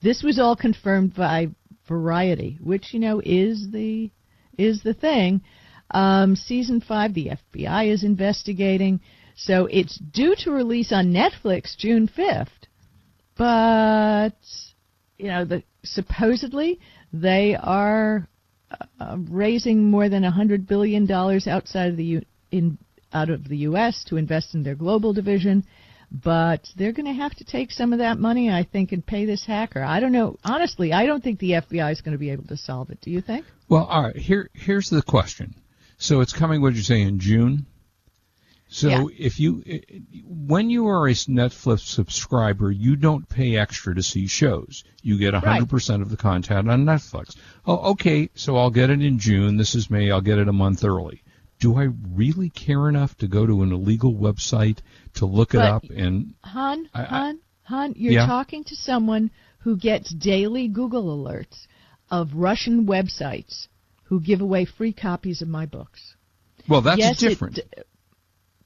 This 0.01 0.23
was 0.23 0.39
all 0.39 0.57
confirmed 0.57 1.15
by 1.15 1.47
Variety, 1.87 2.57
which 2.61 2.93
you 2.93 2.99
know 2.99 3.21
is 3.23 3.71
the 3.71 4.11
is 4.57 4.83
the 4.83 4.93
thing. 4.93 5.41
Um, 5.91 6.35
season 6.35 6.81
five, 6.81 7.13
the 7.13 7.31
FBI 7.53 7.91
is 7.91 8.03
investigating, 8.03 9.01
so 9.45 9.65
it's 9.65 9.97
due 9.97 10.35
to 10.39 10.51
release 10.51 10.91
on 10.91 11.13
Netflix 11.13 11.75
June 11.77 12.07
fifth. 12.07 12.51
But 13.37 14.37
you 15.17 15.27
know, 15.27 15.45
the 15.45 15.63
supposedly 15.83 16.79
they 17.11 17.55
are 17.55 18.27
uh, 18.99 19.17
raising 19.29 19.89
more 19.89 20.09
than 20.09 20.23
a 20.23 20.31
hundred 20.31 20.67
billion 20.67 21.05
dollars 21.05 21.47
outside 21.47 21.89
of 21.89 21.97
the 21.97 22.03
U- 22.03 22.25
in 22.51 22.77
out 23.13 23.29
of 23.29 23.47
the 23.47 23.57
U.S. 23.57 24.03
to 24.05 24.17
invest 24.17 24.53
in 24.53 24.63
their 24.63 24.75
global 24.75 25.13
division. 25.13 25.65
But 26.11 26.67
they're 26.75 26.91
going 26.91 27.05
to 27.05 27.13
have 27.13 27.33
to 27.35 27.45
take 27.45 27.71
some 27.71 27.93
of 27.93 27.99
that 27.99 28.19
money, 28.19 28.49
I 28.49 28.67
think, 28.69 28.91
and 28.91 29.05
pay 29.05 29.25
this 29.25 29.45
hacker. 29.45 29.81
I 29.81 30.01
don't 30.01 30.11
know. 30.11 30.37
Honestly, 30.43 30.91
I 30.91 31.05
don't 31.05 31.23
think 31.23 31.39
the 31.39 31.51
FBI 31.51 31.89
is 31.91 32.01
going 32.01 32.11
to 32.11 32.17
be 32.17 32.31
able 32.31 32.43
to 32.47 32.57
solve 32.57 32.89
it. 32.89 32.99
Do 33.01 33.11
you 33.11 33.21
think? 33.21 33.45
Well, 33.69 33.85
all 33.85 34.03
right. 34.03 34.15
Here, 34.15 34.49
here's 34.53 34.89
the 34.89 35.01
question. 35.01 35.55
So 35.97 36.19
it's 36.19 36.33
coming. 36.33 36.61
What 36.61 36.69
did 36.71 36.77
you 36.77 36.83
say 36.83 37.01
in 37.01 37.19
June? 37.19 37.65
So 38.73 38.87
Yeah. 38.87 39.05
if 39.17 39.37
you, 39.37 39.61
eh, 39.65 39.79
when 40.25 40.69
you 40.69 40.87
are 40.87 41.05
a 41.05 41.11
Netflix 41.11 41.81
subscriber, 41.81 42.71
you 42.71 42.95
don't 42.95 43.27
pay 43.27 43.57
extra 43.57 43.93
to 43.93 44.01
see 44.01 44.27
shows. 44.27 44.85
You 45.03 45.17
get 45.17 45.33
100% 45.33 46.01
of 46.01 46.09
the 46.09 46.15
content 46.15 46.69
on 46.71 46.85
Netflix. 46.85 47.35
Oh, 47.65 47.91
okay. 47.91 48.29
So 48.33 48.55
I'll 48.55 48.69
get 48.69 48.89
it 48.89 49.01
in 49.01 49.19
June. 49.19 49.57
This 49.57 49.75
is 49.75 49.89
May. 49.89 50.09
I'll 50.09 50.21
get 50.21 50.37
it 50.39 50.47
a 50.47 50.53
month 50.53 50.85
early. 50.85 51.21
Do 51.59 51.77
I 51.77 51.89
really 52.13 52.49
care 52.49 52.87
enough 52.87 53.17
to 53.17 53.27
go 53.27 53.45
to 53.45 53.61
an 53.61 53.73
illegal 53.73 54.13
website 54.15 54.77
to 55.15 55.25
look 55.25 55.53
it 55.53 55.59
up 55.61 55.83
and 55.89 56.33
Han, 56.45 56.87
I- 56.93 57.35
Han, 57.63 57.93
you're 57.97 58.13
Yeah. 58.13 58.25
talking 58.25 58.63
to 58.63 58.75
someone 58.77 59.31
who 59.59 59.75
gets 59.75 60.11
daily 60.13 60.69
Google 60.69 61.15
alerts 61.17 61.67
of 62.09 62.33
Russian 62.35 62.85
websites 62.87 63.67
who 64.05 64.21
give 64.21 64.39
away 64.39 64.63
free 64.63 64.93
copies 64.93 65.41
of 65.41 65.49
my 65.49 65.65
books. 65.65 66.15
Well, 66.69 66.81
that's 66.81 66.99
yes, 66.99 67.17
different. 67.17 67.55
d- 67.55 67.61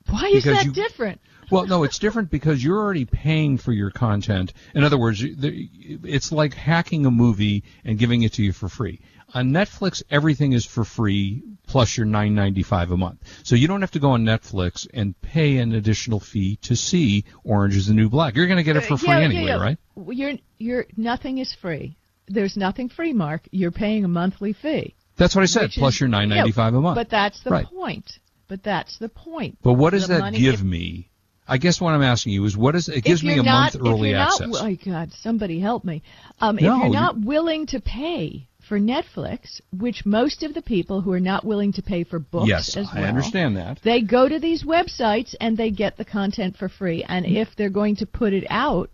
why 0.09 0.29
is 0.33 0.43
that 0.45 0.65
you- 0.65 0.71
different? 0.73 1.19
Well, 1.51 1.67
no, 1.67 1.83
it's 1.83 1.99
different 1.99 2.31
because 2.31 2.63
you're 2.63 2.79
already 2.79 3.05
paying 3.05 3.59
for 3.59 3.71
your 3.71 3.91
content. 3.91 4.51
In 4.73 4.83
other 4.83 4.97
words, 4.97 5.23
it's 5.23 6.31
like 6.31 6.55
hacking 6.55 7.05
a 7.05 7.11
movie 7.11 7.63
and 7.83 7.99
giving 7.99 8.23
it 8.23 8.33
to 8.33 8.43
you 8.43 8.51
for 8.51 8.67
free. 8.67 8.99
On 9.35 9.51
Netflix, 9.51 10.01
everything 10.09 10.53
is 10.53 10.65
for 10.65 10.83
free 10.83 11.43
plus 11.67 11.97
your 11.97 12.05
nine 12.07 12.33
ninety 12.33 12.63
five 12.63 12.89
a 12.89 12.97
month. 12.97 13.19
So 13.43 13.55
you 13.55 13.67
don't 13.67 13.81
have 13.81 13.91
to 13.91 13.99
go 13.99 14.11
on 14.11 14.23
Netflix 14.23 14.87
and 14.91 15.19
pay 15.21 15.57
an 15.57 15.73
additional 15.73 16.19
fee 16.19 16.55
to 16.63 16.75
see 16.75 17.25
Orange 17.43 17.75
is 17.75 17.87
the 17.87 17.93
New 17.93 18.09
Black. 18.09 18.35
You're 18.35 18.47
going 18.47 18.57
to 18.57 18.63
get 18.63 18.75
it 18.77 18.85
for 18.85 18.93
Uh, 18.95 18.97
free 18.97 19.09
yeah, 19.09 19.19
yeah, 19.19 19.25
anyway, 19.25 19.45
yeah. 19.45 19.55
right? 19.57 19.77
Well, 19.95 20.13
You're 20.15 20.33
you're 20.57 20.85
nothing 20.97 21.37
is 21.39 21.53
free. 21.53 21.95
There's 22.27 22.57
nothing 22.57 22.89
free, 22.89 23.13
Mark. 23.13 23.47
You're 23.51 23.71
paying 23.71 24.03
a 24.03 24.07
monthly 24.07 24.53
fee. 24.53 24.95
That's 25.17 25.35
what 25.35 25.43
I 25.43 25.45
said. 25.45 25.71
Plus 25.71 25.95
is- 25.95 25.99
your 26.01 26.09
nine 26.09 26.29
ninety 26.29 26.51
five 26.51 26.73
yeah, 26.73 26.79
a 26.79 26.81
month. 26.81 26.95
But 26.95 27.09
that's 27.09 27.39
the 27.43 27.51
Right. 27.51 27.65
point. 27.67 28.19
But 28.47 28.63
that's 28.63 28.97
the 28.99 29.09
point. 29.09 29.57
But 29.63 29.73
what 29.73 29.91
does 29.91 30.07
The 30.07 30.19
that 30.19 30.33
give 30.33 30.63
me? 30.63 31.09
I 31.47 31.57
guess 31.57 31.79
what 31.79 31.93
I'm 31.93 32.01
asking 32.01 32.33
you 32.33 32.43
is 32.45 32.57
what 32.57 32.75
is 32.75 32.89
it 32.89 33.03
gives 33.03 33.23
me 33.23 33.33
a 33.37 33.43
not, 33.43 33.73
month 33.73 33.87
early 33.87 34.09
if 34.09 34.13
you're 34.13 34.19
access. 34.19 34.47
Not, 34.47 34.61
oh 34.61 34.63
my 34.63 34.73
God, 34.75 35.11
somebody 35.13 35.59
help 35.59 35.83
me. 35.83 36.01
Um, 36.39 36.55
No, 36.55 36.59
if 36.73 36.77
you're 36.79 36.85
you- 36.87 36.93
not 36.93 37.19
willing 37.19 37.67
to 37.67 37.79
pay 37.79 38.47
for 38.67 38.79
Netflix, 38.79 39.61
which 39.71 40.07
most 40.07 40.41
of 40.41 40.55
the 40.55 40.61
people 40.63 41.01
who 41.01 41.11
are 41.11 41.19
not 41.19 41.45
willing 41.45 41.71
to 41.73 41.83
pay 41.83 42.03
for 42.03 42.17
books 42.17 42.47
yes, 42.49 42.75
as 42.75 42.87
I 42.91 43.03
understand 43.03 43.57
that. 43.57 43.79
they 43.83 44.01
go 44.01 44.27
to 44.27 44.39
these 44.39 44.63
websites 44.63 45.35
and 45.39 45.55
they 45.55 45.69
get 45.69 45.97
the 45.97 46.05
content 46.05 46.57
for 46.57 46.67
free. 46.67 47.03
And 47.07 47.25
Mm-hmm. 47.27 47.35
if 47.37 47.55
they're 47.55 47.69
going 47.69 47.97
to 47.97 48.07
put 48.07 48.33
it 48.33 48.45
out 48.49 48.89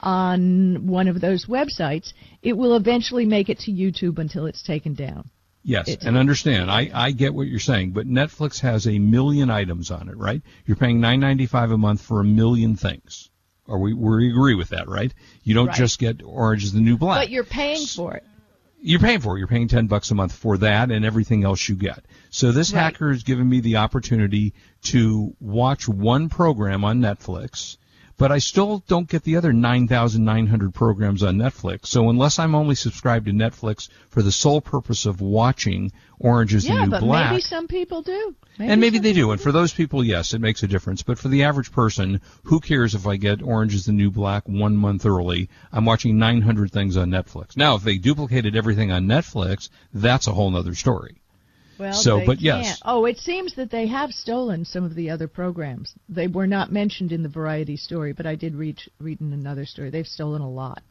on 0.00 0.86
one 0.86 1.08
of 1.08 1.20
those 1.20 1.46
websites, 1.46 2.12
it 2.42 2.52
will 2.56 2.76
eventually 2.76 3.24
make 3.24 3.48
it 3.48 3.58
to 3.60 3.72
YouTube 3.72 4.18
until 4.18 4.44
it's 4.46 4.62
taken 4.62 4.94
down. 4.94 5.30
Yes, 5.68 5.88
It's- 5.88 6.06
and 6.06 6.16
understand. 6.16 6.70
I, 6.70 6.90
I 6.94 7.10
get 7.10 7.34
what 7.34 7.48
you're 7.48 7.58
saying, 7.58 7.90
but 7.90 8.06
Netflix 8.06 8.60
has 8.60 8.86
a 8.86 9.00
million 9.00 9.50
items 9.50 9.90
on 9.90 10.08
it, 10.08 10.16
right? 10.16 10.40
You're 10.64 10.76
paying 10.76 11.00
nine 11.00 11.18
ninety 11.18 11.46
five 11.46 11.72
a 11.72 11.76
month 11.76 12.00
for 12.00 12.20
a 12.20 12.24
million 12.24 12.76
things. 12.76 13.30
Or 13.66 13.80
we 13.80 13.92
we 13.92 14.30
agree 14.30 14.54
with 14.54 14.68
that, 14.68 14.88
right? 14.88 15.12
You 15.42 15.54
don't 15.54 15.66
Right. 15.66 15.76
just 15.76 15.98
get 15.98 16.22
Orange 16.22 16.62
is 16.62 16.72
the 16.72 16.80
New 16.80 16.96
Black. 16.96 17.18
But 17.22 17.30
you're 17.30 17.42
paying 17.42 17.84
for 17.84 18.14
it. 18.14 18.22
You're 18.80 19.00
paying 19.00 19.18
for 19.20 19.34
it. 19.34 19.40
You're 19.40 19.48
paying 19.48 19.66
ten 19.66 19.88
bucks 19.88 20.12
a 20.12 20.14
month 20.14 20.32
for 20.36 20.56
that 20.58 20.92
and 20.92 21.04
everything 21.04 21.42
else 21.42 21.68
you 21.68 21.74
get. 21.74 22.04
So 22.30 22.52
this 22.52 22.72
Right. 22.72 22.82
hacker 22.82 23.10
has 23.10 23.24
given 23.24 23.48
me 23.48 23.58
the 23.58 23.76
opportunity 23.78 24.54
to 24.84 25.34
watch 25.40 25.88
one 25.88 26.28
program 26.28 26.84
on 26.84 27.00
Netflix, 27.00 27.76
but 28.18 28.32
I 28.32 28.38
still 28.38 28.82
don't 28.86 29.08
get 29.08 29.24
the 29.24 29.36
other 29.36 29.52
nine 29.52 29.88
thousand 29.88 30.24
nine 30.24 30.46
hundred 30.46 30.74
programs 30.74 31.22
on 31.22 31.36
Netflix. 31.36 31.86
So 31.86 32.08
unless 32.08 32.38
I'm 32.38 32.54
only 32.54 32.74
subscribed 32.74 33.26
to 33.26 33.32
Netflix 33.32 33.88
for 34.08 34.22
the 34.22 34.32
sole 34.32 34.60
purpose 34.60 35.06
of 35.06 35.20
watching 35.20 35.92
Orange 36.18 36.54
is 36.54 36.64
the 36.64 36.72
yeah, 36.72 36.84
New 36.84 36.90
but 36.90 37.00
Black, 37.00 37.30
maybe 37.30 37.42
some 37.42 37.68
people 37.68 38.00
do. 38.02 38.34
and 38.58 38.80
maybe 38.80 38.98
they 38.98 39.12
do. 39.12 39.32
And 39.32 39.40
for 39.40 39.52
those 39.52 39.74
people, 39.74 40.02
yes, 40.02 40.32
it 40.32 40.40
makes 40.40 40.62
a 40.62 40.66
difference. 40.66 41.02
But 41.02 41.18
for 41.18 41.28
the 41.28 41.44
average 41.44 41.72
person, 41.72 42.22
who 42.44 42.60
cares 42.60 42.94
if 42.94 43.06
I 43.06 43.16
get 43.16 43.42
Orange 43.42 43.74
is 43.74 43.84
the 43.84 43.92
New 43.92 44.10
Black 44.10 44.48
one 44.48 44.76
month 44.76 45.04
early? 45.04 45.50
I'm 45.72 45.84
watching 45.84 46.18
900 46.18 46.72
things 46.72 46.96
on 46.96 47.10
Netflix. 47.10 47.56
Now, 47.56 47.74
if 47.74 47.82
they 47.82 47.98
duplicated 47.98 48.56
everything 48.56 48.90
on 48.92 49.06
Netflix, 49.06 49.68
that's 49.92 50.26
a 50.26 50.32
whole 50.32 50.56
other 50.56 50.74
story. 50.74 51.20
Well, 51.78 51.92
So, 51.92 52.18
but 52.20 52.38
can't. 52.38 52.42
yes. 52.42 52.80
Oh, 52.84 53.04
it 53.04 53.18
seems 53.18 53.54
that 53.56 53.70
they 53.70 53.86
have 53.86 54.10
stolen 54.12 54.64
some 54.64 54.84
of 54.84 54.94
the 54.94 55.10
other 55.10 55.28
programs. 55.28 55.94
They 56.08 56.26
were 56.26 56.46
not 56.46 56.72
mentioned 56.72 57.12
in 57.12 57.22
the 57.22 57.28
Variety 57.28 57.76
story, 57.76 58.12
but 58.12 58.26
I 58.26 58.34
did 58.34 58.54
read 58.54 58.78
read 58.98 59.20
in 59.20 59.32
another 59.32 59.66
story. 59.66 59.90
They've 59.90 60.06
stolen 60.06 60.40
a 60.42 60.50
lot, 60.50 60.82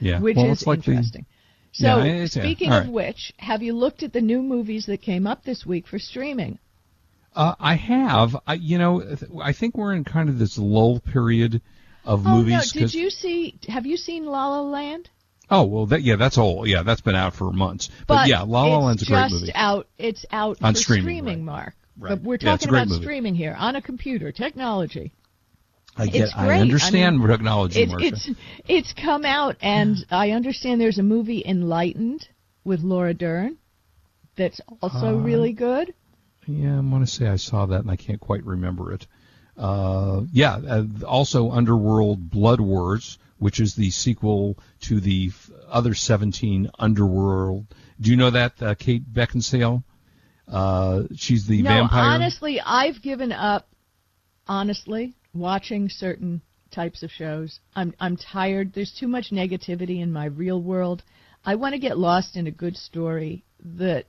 Yeah. 0.00 0.18
which 0.20 0.36
well, 0.36 0.50
is 0.50 0.66
like 0.66 0.82
the- 0.84 0.90
interesting. 0.92 1.26
So, 1.72 1.86
Yeah, 1.98 2.04
it's- 2.04 2.36
yeah. 2.36 2.42
speaking 2.42 2.72
of 2.72 2.84
right. 2.84 2.92
which, 2.92 3.32
have 3.38 3.62
you 3.62 3.72
looked 3.74 4.02
at 4.02 4.12
the 4.12 4.20
new 4.20 4.42
movies 4.42 4.86
that 4.86 5.02
came 5.02 5.26
up 5.26 5.44
this 5.44 5.64
week 5.66 5.86
for 5.88 5.98
streaming? 5.98 6.58
Uh, 7.34 7.54
I 7.58 7.74
have. 7.74 8.36
I, 8.46 8.54
you 8.54 8.78
know, 8.78 9.02
I 9.42 9.52
think 9.52 9.76
we're 9.76 9.92
in 9.92 10.04
kind 10.04 10.28
of 10.28 10.38
this 10.38 10.56
lull 10.56 11.00
period 11.00 11.60
of 12.04 12.24
Oh 12.26 12.36
movies. 12.38 12.72
no! 12.74 12.80
Did 12.82 12.94
you 12.94 13.10
see? 13.10 13.58
Have 13.68 13.86
you 13.86 13.96
seen 13.96 14.24
La 14.26 14.48
La 14.50 14.60
Land? 14.60 15.10
Oh 15.50 15.64
well, 15.64 15.86
that, 15.86 16.02
yeah, 16.02 16.16
that's 16.16 16.38
old. 16.38 16.68
Yeah, 16.68 16.82
that's 16.82 17.00
been 17.02 17.14
out 17.14 17.34
for 17.34 17.52
months. 17.52 17.90
But, 18.06 18.28
yeah, 18.28 18.42
La 18.42 18.64
La 18.64 18.78
Land's 18.78 19.02
a 19.02 19.06
great 19.06 19.28
just 19.28 19.34
movie. 19.42 19.52
out. 19.54 19.86
It's 19.98 20.24
out 20.30 20.58
On 20.62 20.74
for 20.74 20.80
streaming, 20.80 21.24
right. 21.26 21.38
Mark. 21.38 21.74
Right. 21.98 22.10
But 22.10 22.22
we're 22.22 22.38
Yeah, 22.40 22.52
talking 22.52 22.68
great 22.68 22.78
about 22.80 22.88
movie. 22.88 23.02
streaming 23.02 23.34
here 23.34 23.54
on 23.58 23.76
a 23.76 23.82
computer, 23.82 24.32
technology. 24.32 25.12
I 25.96 26.06
get. 26.06 26.24
it's 26.24 26.32
I 26.34 26.58
understand 26.58 27.16
I 27.16 27.18
mean, 27.18 27.28
technology, 27.28 27.82
It, 27.82 27.90
it's 28.00 28.30
it's 28.66 28.92
come 28.94 29.24
out, 29.24 29.56
and 29.60 29.96
I 30.10 30.30
understand 30.30 30.80
there's 30.80 30.98
a 30.98 31.02
movie 31.04 31.42
Enlightened 31.46 32.26
with 32.64 32.80
Laura 32.80 33.14
Dern 33.14 33.58
that's 34.36 34.60
also 34.82 35.08
Uh, 35.18 35.20
really 35.20 35.52
good. 35.52 35.94
Yeah, 36.46 36.78
I 36.78 36.80
want 36.80 37.06
to 37.06 37.12
say 37.12 37.28
I 37.28 37.36
saw 37.36 37.66
that 37.66 37.80
and 37.82 37.90
I 37.90 37.96
can't 37.96 38.20
quite 38.20 38.44
remember 38.44 38.92
it. 38.92 39.06
Uh, 39.56 40.22
yeah, 40.32 40.56
uh, 40.56 40.84
also 41.06 41.50
Underworld 41.52 42.28
Blood 42.28 42.60
Wars, 42.60 43.18
which 43.38 43.60
is 43.60 43.74
the 43.74 43.90
sequel 43.90 44.58
to 44.80 45.00
the 45.00 45.30
other 45.68 45.94
17 45.94 46.70
Underworld. 46.78 47.66
Do 48.00 48.10
you 48.10 48.16
know 48.16 48.30
that, 48.30 48.62
uh, 48.62 48.74
Kate 48.74 49.12
Beckinsale? 49.12 49.82
Uh, 50.46 51.04
she's 51.16 51.46
the 51.46 51.62
no, 51.62 51.70
vampire. 51.70 52.04
honestly, 52.04 52.60
I've 52.64 53.00
given 53.02 53.32
up. 53.32 53.68
Honestly, 54.46 55.14
watching 55.32 55.88
certain 55.88 56.42
types 56.70 57.02
of 57.02 57.10
shows, 57.10 57.60
I'm 57.74 57.94
I'm 57.98 58.18
tired. 58.18 58.74
There's 58.74 58.92
too 58.92 59.08
much 59.08 59.30
negativity 59.30 60.02
in 60.02 60.12
my 60.12 60.26
real 60.26 60.60
world. 60.60 61.02
I 61.44 61.54
want 61.54 61.72
to 61.72 61.78
get 61.78 61.96
lost 61.96 62.36
in 62.36 62.46
a 62.46 62.50
good 62.50 62.76
story 62.76 63.44
that 63.64 64.04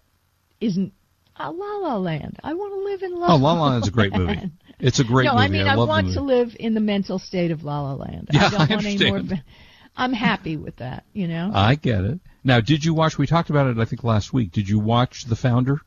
isn't 0.59 0.93
a 1.37 1.51
La 1.51 1.77
La 1.77 1.97
Land. 1.97 2.37
I 2.43 2.53
want 2.53 2.73
to 2.73 2.91
live 2.91 3.03
in 3.03 3.19
La 3.19 3.33
oh, 3.33 3.37
La 3.37 3.53
La 3.59 3.69
Land's 3.69 3.87
a 3.87 3.91
great 3.91 4.13
movie. 4.13 4.51
It's 4.79 4.99
a 4.99 5.03
great 5.03 5.25
no, 5.25 5.33
movie. 5.33 5.45
I 5.45 5.47
mean 5.49 5.67
I, 5.67 5.75
love 5.75 5.87
want 5.87 6.13
to 6.13 6.21
live 6.21 6.55
in 6.59 6.73
the 6.73 6.79
mental 6.81 7.19
state 7.19 7.51
of 7.51 7.63
La 7.63 7.81
La 7.81 7.93
Land. 7.93 8.29
Yeah, 8.31 8.45
I 8.45 8.49
don't 8.49 8.61
I 8.71 8.75
want 8.75 8.85
any 8.85 9.11
more. 9.11 9.39
I'm 9.95 10.13
happy 10.13 10.57
with 10.57 10.77
that. 10.77 11.05
You 11.13 11.27
know. 11.27 11.51
I 11.53 11.75
get 11.75 12.01
it. 12.01 12.19
Now, 12.43 12.59
did 12.59 12.83
you 12.83 12.93
watch? 12.93 13.17
We 13.17 13.27
talked 13.27 13.49
about 13.49 13.67
it, 13.67 13.77
I 13.79 13.85
think, 13.85 14.03
last 14.03 14.33
week. 14.33 14.51
Did 14.51 14.67
you 14.69 14.79
watch 14.79 15.25
The 15.25 15.35
Founder? 15.35 15.79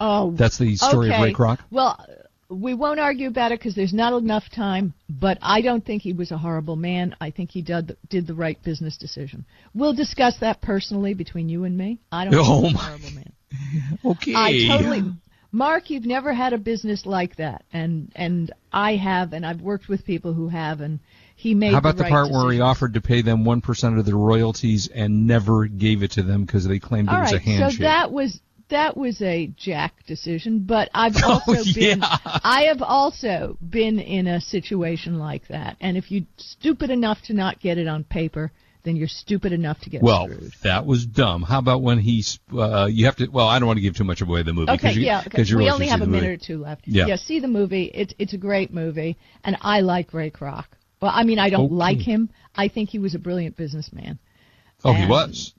Oh, 0.00 0.32
That's 0.32 0.58
the 0.58 0.76
story 0.76 1.08
of 1.08 1.14
okay. 1.14 1.22
Ray 1.24 1.32
Kroc? 1.34 1.58
Well, 1.70 2.04
we 2.48 2.74
won't 2.74 3.00
argue 3.00 3.28
about 3.28 3.52
it 3.52 3.58
because 3.58 3.74
there's 3.74 3.92
not 3.92 4.12
enough 4.14 4.44
time. 4.54 4.94
But 5.08 5.38
I 5.42 5.60
don't 5.60 5.84
think 5.84 6.02
he 6.02 6.12
was 6.12 6.30
a 6.30 6.38
horrible 6.38 6.76
man. 6.76 7.14
I 7.20 7.30
think 7.30 7.50
he 7.50 7.62
did 7.62 7.96
did 8.08 8.26
the 8.26 8.34
right 8.34 8.60
business 8.62 8.96
decision. 8.96 9.44
We'll 9.74 9.94
discuss 9.94 10.38
that 10.40 10.60
personally 10.60 11.14
between 11.14 11.48
you 11.48 11.64
and 11.64 11.76
me. 11.76 11.98
I 12.10 12.24
don't 12.24 12.34
Oh, 12.34 12.62
think 12.62 12.66
he's 12.66 12.74
a 12.74 12.76
oh, 12.76 12.78
my- 12.78 12.84
horrible 12.88 13.10
man. 13.10 13.32
Okay. 14.04 14.34
I 14.34 14.68
totally. 14.68 15.12
Mark, 15.50 15.88
you've 15.88 16.04
never 16.04 16.32
had 16.32 16.52
a 16.52 16.58
business 16.58 17.06
like 17.06 17.36
that, 17.36 17.64
and 17.72 18.12
and 18.14 18.52
I 18.72 18.96
have, 18.96 19.32
and 19.32 19.46
I've 19.46 19.62
worked 19.62 19.88
with 19.88 20.04
people 20.04 20.34
who 20.34 20.48
have, 20.48 20.80
and 20.80 21.00
he 21.36 21.54
made. 21.54 21.72
How 21.72 21.78
about 21.78 21.96
the, 21.96 22.02
the, 22.02 22.08
part 22.10 22.30
where 22.30 22.52
he 22.52 22.60
offered 22.60 22.94
to 22.94 23.00
pay 23.00 23.22
them 23.22 23.44
one 23.44 23.62
percent 23.62 23.98
of 23.98 24.04
their 24.04 24.16
royalties 24.16 24.88
and 24.94 25.26
never 25.26 25.66
gave 25.66 26.02
it 26.02 26.12
to 26.12 26.22
them 26.22 26.44
because 26.44 26.66
they 26.66 26.78
claimed 26.78 27.08
All 27.08 27.16
it 27.16 27.20
was 27.20 27.32
right, 27.32 27.40
a 27.40 27.44
handshake? 27.44 27.78
so 27.78 27.84
that 27.84 28.12
was 28.12 28.40
that 28.68 28.96
was 28.96 29.22
a 29.22 29.46
Jack 29.56 30.04
decision, 30.06 30.64
but 30.66 30.90
I've 30.92 31.14
Oh, 31.24 31.40
also 31.46 31.64
been 31.74 32.00
yeah. 32.00 32.18
I 32.24 32.64
have 32.68 32.82
also 32.82 33.56
been 33.66 33.98
in 33.98 34.26
a 34.26 34.40
situation 34.40 35.18
like 35.18 35.48
that. 35.48 35.76
And 35.80 35.96
if 35.96 36.10
you're 36.10 36.26
stupid 36.36 36.90
enough 36.90 37.22
to 37.26 37.32
not 37.32 37.60
get 37.60 37.78
it 37.78 37.88
on 37.88 38.04
paper, 38.04 38.52
then 38.88 38.96
you're 38.96 39.08
stupid 39.08 39.52
enough 39.52 39.78
to 39.80 39.90
get 39.90 40.02
well, 40.02 40.24
screwed. 40.24 40.52
that 40.62 40.86
was 40.86 41.06
dumb. 41.06 41.42
How 41.42 41.58
about 41.58 41.82
when 41.82 41.98
he's 41.98 42.38
uh, 42.56 42.88
you 42.90 43.04
have 43.04 43.16
to? 43.16 43.28
Well, 43.28 43.46
I 43.46 43.58
don't 43.58 43.66
want 43.66 43.76
to 43.76 43.82
give 43.82 43.96
too 43.96 44.04
much 44.04 44.22
away 44.22 44.42
the 44.42 44.52
movie. 44.52 44.72
Okay, 44.72 44.92
you, 44.92 45.02
yeah, 45.02 45.22
okay. 45.26 45.44
we 45.54 45.70
only 45.70 45.88
have 45.88 46.00
a 46.00 46.06
movie. 46.06 46.20
minute 46.22 46.42
or 46.42 46.44
two 46.44 46.58
left. 46.58 46.82
Yeah. 46.86 47.16
see 47.16 47.40
the 47.40 47.48
movie. 47.48 47.90
It's 47.94 48.14
it's 48.18 48.32
a 48.32 48.38
great 48.38 48.72
movie, 48.72 49.16
and 49.44 49.56
I 49.60 49.80
like 49.80 50.12
Ray 50.14 50.30
Kroc. 50.30 50.64
Well, 51.00 51.12
I 51.14 51.24
mean, 51.24 51.38
I 51.38 51.50
don't 51.50 51.66
Okay. 51.66 51.74
like 51.74 51.98
him. 51.98 52.30
I 52.56 52.68
think 52.68 52.88
he 52.90 52.98
was 52.98 53.14
a 53.14 53.18
brilliant 53.18 53.56
businessman. 53.56 54.18
Oh, 54.84 54.92
he 54.92 55.06
was. 55.06 55.54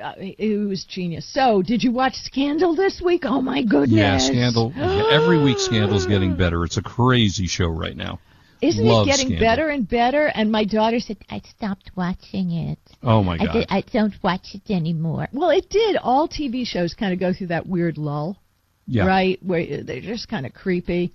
Uh, 0.00 0.12
he 0.18 0.56
was 0.56 0.84
genius. 0.84 1.26
So, 1.32 1.62
did 1.62 1.82
you 1.82 1.92
watch 1.92 2.14
Scandal 2.16 2.74
this 2.74 3.00
week? 3.00 3.22
Oh 3.24 3.40
my 3.40 3.62
goodness! 3.62 3.98
Yeah, 3.98 4.18
Scandal. 4.18 4.72
Every 4.76 5.42
week, 5.42 5.58
Scandal's 5.58 6.06
getting 6.06 6.36
better. 6.36 6.64
It's 6.64 6.76
a 6.76 6.82
crazy 6.82 7.46
show 7.46 7.68
right 7.68 7.96
now. 7.96 8.20
Isn't 8.64 8.84
Love 8.84 9.06
it 9.06 9.10
getting 9.10 9.26
Scandal. 9.28 9.46
better 9.46 9.68
and 9.68 9.88
better? 9.88 10.26
And 10.26 10.50
my 10.50 10.64
daughter 10.64 11.00
said, 11.00 11.18
I 11.30 11.40
stopped 11.56 11.90
watching 11.96 12.50
it. 12.52 12.78
Oh 13.02 13.22
my 13.22 13.34
I, 13.34 13.46
God. 13.46 13.52
did, 13.52 13.66
I 13.70 13.80
don't 13.92 14.14
watch 14.22 14.54
it 14.54 14.70
anymore. 14.72 15.28
Well, 15.32 15.50
it 15.50 15.68
did. 15.70 15.96
All 15.96 16.28
TV 16.28 16.66
shows 16.66 16.94
kind 16.94 17.12
of 17.12 17.20
go 17.20 17.32
through 17.32 17.48
that 17.48 17.66
weird 17.66 17.98
lull, 17.98 18.38
Yeah. 18.86 19.06
right? 19.06 19.38
Where 19.42 19.82
they're 19.82 20.00
just 20.00 20.28
kind 20.28 20.46
of 20.46 20.54
creepy. 20.54 21.12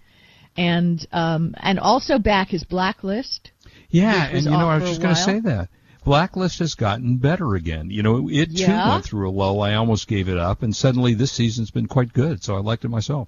And 0.57 1.05
um, 1.11 1.55
and 1.57 1.79
also 1.79 2.19
back 2.19 2.53
is 2.53 2.63
Blacklist. 2.63 3.51
Yeah, 3.89 4.25
which 4.27 4.33
was 4.33 4.45
and 4.45 4.53
you 4.53 4.59
know, 4.59 4.67
I 4.69 4.77
was 4.77 4.89
just 4.89 5.01
going 5.01 5.15
to 5.15 5.21
say 5.21 5.39
that. 5.41 5.69
Blacklist 6.05 6.59
has 6.59 6.75
gotten 6.75 7.17
better 7.17 7.55
again. 7.55 7.89
You 7.91 8.03
know, 8.03 8.29
it 8.29 8.47
too 8.55 8.63
Yeah? 8.63 8.89
went 8.89 9.05
through 9.05 9.29
a 9.29 9.31
lull. 9.31 9.61
I 9.61 9.75
almost 9.75 10.07
gave 10.07 10.27
it 10.29 10.37
up, 10.37 10.63
and 10.63 10.75
suddenly 10.75 11.13
this 11.13 11.31
season's 11.31 11.71
been 11.71 11.87
quite 11.87 12.13
good, 12.13 12.43
so 12.43 12.55
I 12.55 12.59
liked 12.59 12.83
it 12.85 12.89
myself. 12.89 13.27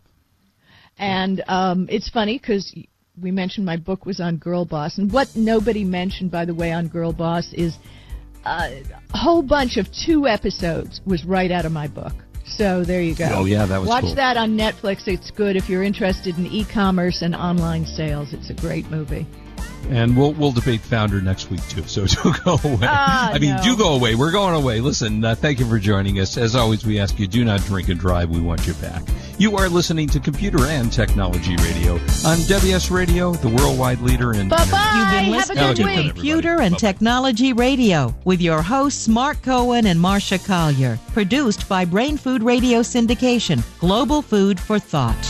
And 0.97 1.43
um, 1.47 1.87
it's 1.89 2.09
funny 2.09 2.37
because 2.37 2.73
we 3.19 3.31
mentioned 3.31 3.65
my 3.65 3.77
book 3.77 4.05
was 4.05 4.19
on 4.19 4.37
Girl 4.37 4.65
Boss, 4.65 4.97
and 4.97 5.11
what 5.11 5.35
nobody 5.35 5.83
mentioned, 5.83 6.31
by 6.31 6.45
the 6.45 6.53
way, 6.53 6.71
on 6.71 6.87
Girl 6.87 7.11
Boss 7.11 7.51
is 7.53 7.77
uh, 8.45 8.69
a 9.13 9.17
whole 9.17 9.41
bunch 9.41 9.77
of 9.77 9.91
two 9.91 10.27
episodes 10.27 11.01
was 11.05 11.25
right 11.25 11.51
out 11.51 11.65
of 11.65 11.71
my 11.71 11.87
book. 11.87 12.13
So 12.45 12.83
there 12.83 13.01
you 13.01 13.15
go. 13.15 13.29
Oh, 13.33 13.45
yeah, 13.45 13.65
that 13.65 13.79
was 13.79 13.87
Watch 13.87 14.03
cool. 14.03 14.15
that 14.15 14.35
on 14.35 14.57
Netflix. 14.57 15.07
It's 15.07 15.31
good 15.31 15.55
if 15.55 15.69
you're 15.69 15.83
interested 15.83 16.37
in 16.37 16.47
e-commerce 16.47 17.21
and 17.21 17.35
online 17.35 17.85
sales. 17.85 18.33
It's 18.33 18.49
a 18.49 18.53
great 18.53 18.89
movie. 18.89 19.25
And 19.89 20.15
we'll 20.15 20.33
we'll 20.33 20.51
debate 20.51 20.81
founder 20.81 21.21
next 21.21 21.49
week 21.49 21.65
too. 21.67 21.83
So 21.87 22.05
do 22.23 22.33
go 22.45 22.59
away. 22.63 22.79
Ah, 22.83 23.31
I 23.31 23.39
mean, 23.39 23.55
no. 23.55 23.63
do 23.63 23.77
go 23.77 23.95
away. 23.95 24.15
We're 24.15 24.31
going 24.31 24.55
away. 24.55 24.79
Listen, 24.79 25.23
uh, 25.23 25.33
thank 25.33 25.59
you 25.59 25.65
for 25.67 25.79
joining 25.79 26.19
us. 26.19 26.37
As 26.37 26.55
always, 26.55 26.85
we 26.85 26.99
ask 26.99 27.17
you 27.19 27.27
do 27.27 27.43
not 27.43 27.61
drink 27.61 27.89
and 27.89 27.99
drive. 27.99 28.29
We 28.29 28.41
want 28.41 28.67
you 28.67 28.73
back. 28.75 29.03
You 29.41 29.57
are 29.57 29.69
listening 29.69 30.07
to 30.09 30.19
Computer 30.19 30.67
and 30.67 30.93
Technology 30.93 31.55
Radio 31.55 31.93
on 32.23 32.37
WS 32.41 32.91
Radio, 32.91 33.33
the 33.33 33.49
worldwide 33.49 33.99
leader 34.01 34.35
in. 34.35 34.49
Bye 34.49 34.69
bye. 34.69 34.93
You've 34.95 35.23
been 35.23 35.31
listening 35.31 35.73
to 35.73 35.83
week. 35.83 36.13
Computer 36.13 36.61
and 36.61 36.77
Technology 36.77 37.51
Radio 37.51 38.15
with 38.23 38.39
your 38.39 38.61
hosts 38.61 39.07
Mark 39.07 39.41
Cohen 39.41 39.87
and 39.87 39.99
Marsha 39.99 40.37
Collier. 40.45 40.99
Produced 41.13 41.67
by 41.67 41.85
Brain 41.85 42.17
Food 42.17 42.43
Radio 42.43 42.81
Syndication, 42.81 43.63
Global 43.79 44.21
Food 44.21 44.59
for 44.59 44.77
Thought. 44.77 45.25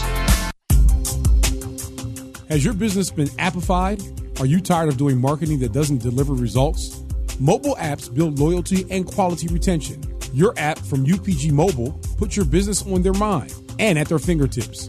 Has 2.50 2.65
your 2.65 2.74
business 2.74 3.12
been 3.12 3.30
appified? 3.39 4.41
Are 4.41 4.45
you 4.45 4.60
tired 4.60 4.89
of 4.89 4.97
doing 4.97 5.21
marketing 5.21 5.60
that 5.60 5.71
doesn't 5.71 6.00
deliver 6.00 6.34
results? 6.34 7.02
Mobile 7.39 7.78
apps 7.78 8.13
build 8.13 8.39
loyalty 8.39 8.86
and 8.91 9.06
quality 9.06 9.47
retention. 9.47 10.04
Your 10.34 10.54
app 10.58 10.80
from 10.80 11.06
UPG 11.06 11.54
Mobile 11.54 11.93
puts 12.17 12.36
your 12.36 12.45
business 12.45 12.86
on 12.86 13.04
their 13.04 13.13
mind 13.13 13.54
and 13.79 13.99
at 13.99 14.07
their 14.07 14.19
fingertips. 14.19 14.88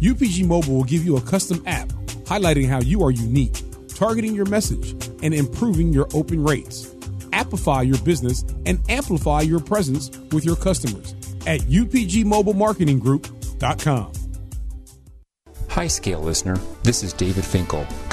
UPG 0.00 0.46
Mobile 0.46 0.74
will 0.74 0.84
give 0.84 1.04
you 1.04 1.16
a 1.16 1.20
custom 1.22 1.60
app 1.66 1.88
highlighting 2.26 2.68
how 2.68 2.80
you 2.80 3.02
are 3.04 3.10
unique, 3.10 3.62
targeting 3.88 4.34
your 4.34 4.44
message, 4.46 4.92
and 5.22 5.32
improving 5.32 5.92
your 5.92 6.08
open 6.12 6.42
rates. 6.44 6.86
Appify 7.30 7.86
your 7.86 7.98
business 7.98 8.42
and 8.66 8.80
amplify 8.88 9.42
your 9.42 9.60
presence 9.60 10.10
with 10.32 10.44
your 10.44 10.56
customers 10.56 11.14
at 11.46 11.60
upgmobilemarketinggroup.com. 11.60 14.12
Hi, 15.68 15.86
Scale 15.86 16.20
listener. 16.20 16.56
This 16.82 17.02
is 17.02 17.12
David 17.12 17.44
Finkel, 17.44 17.86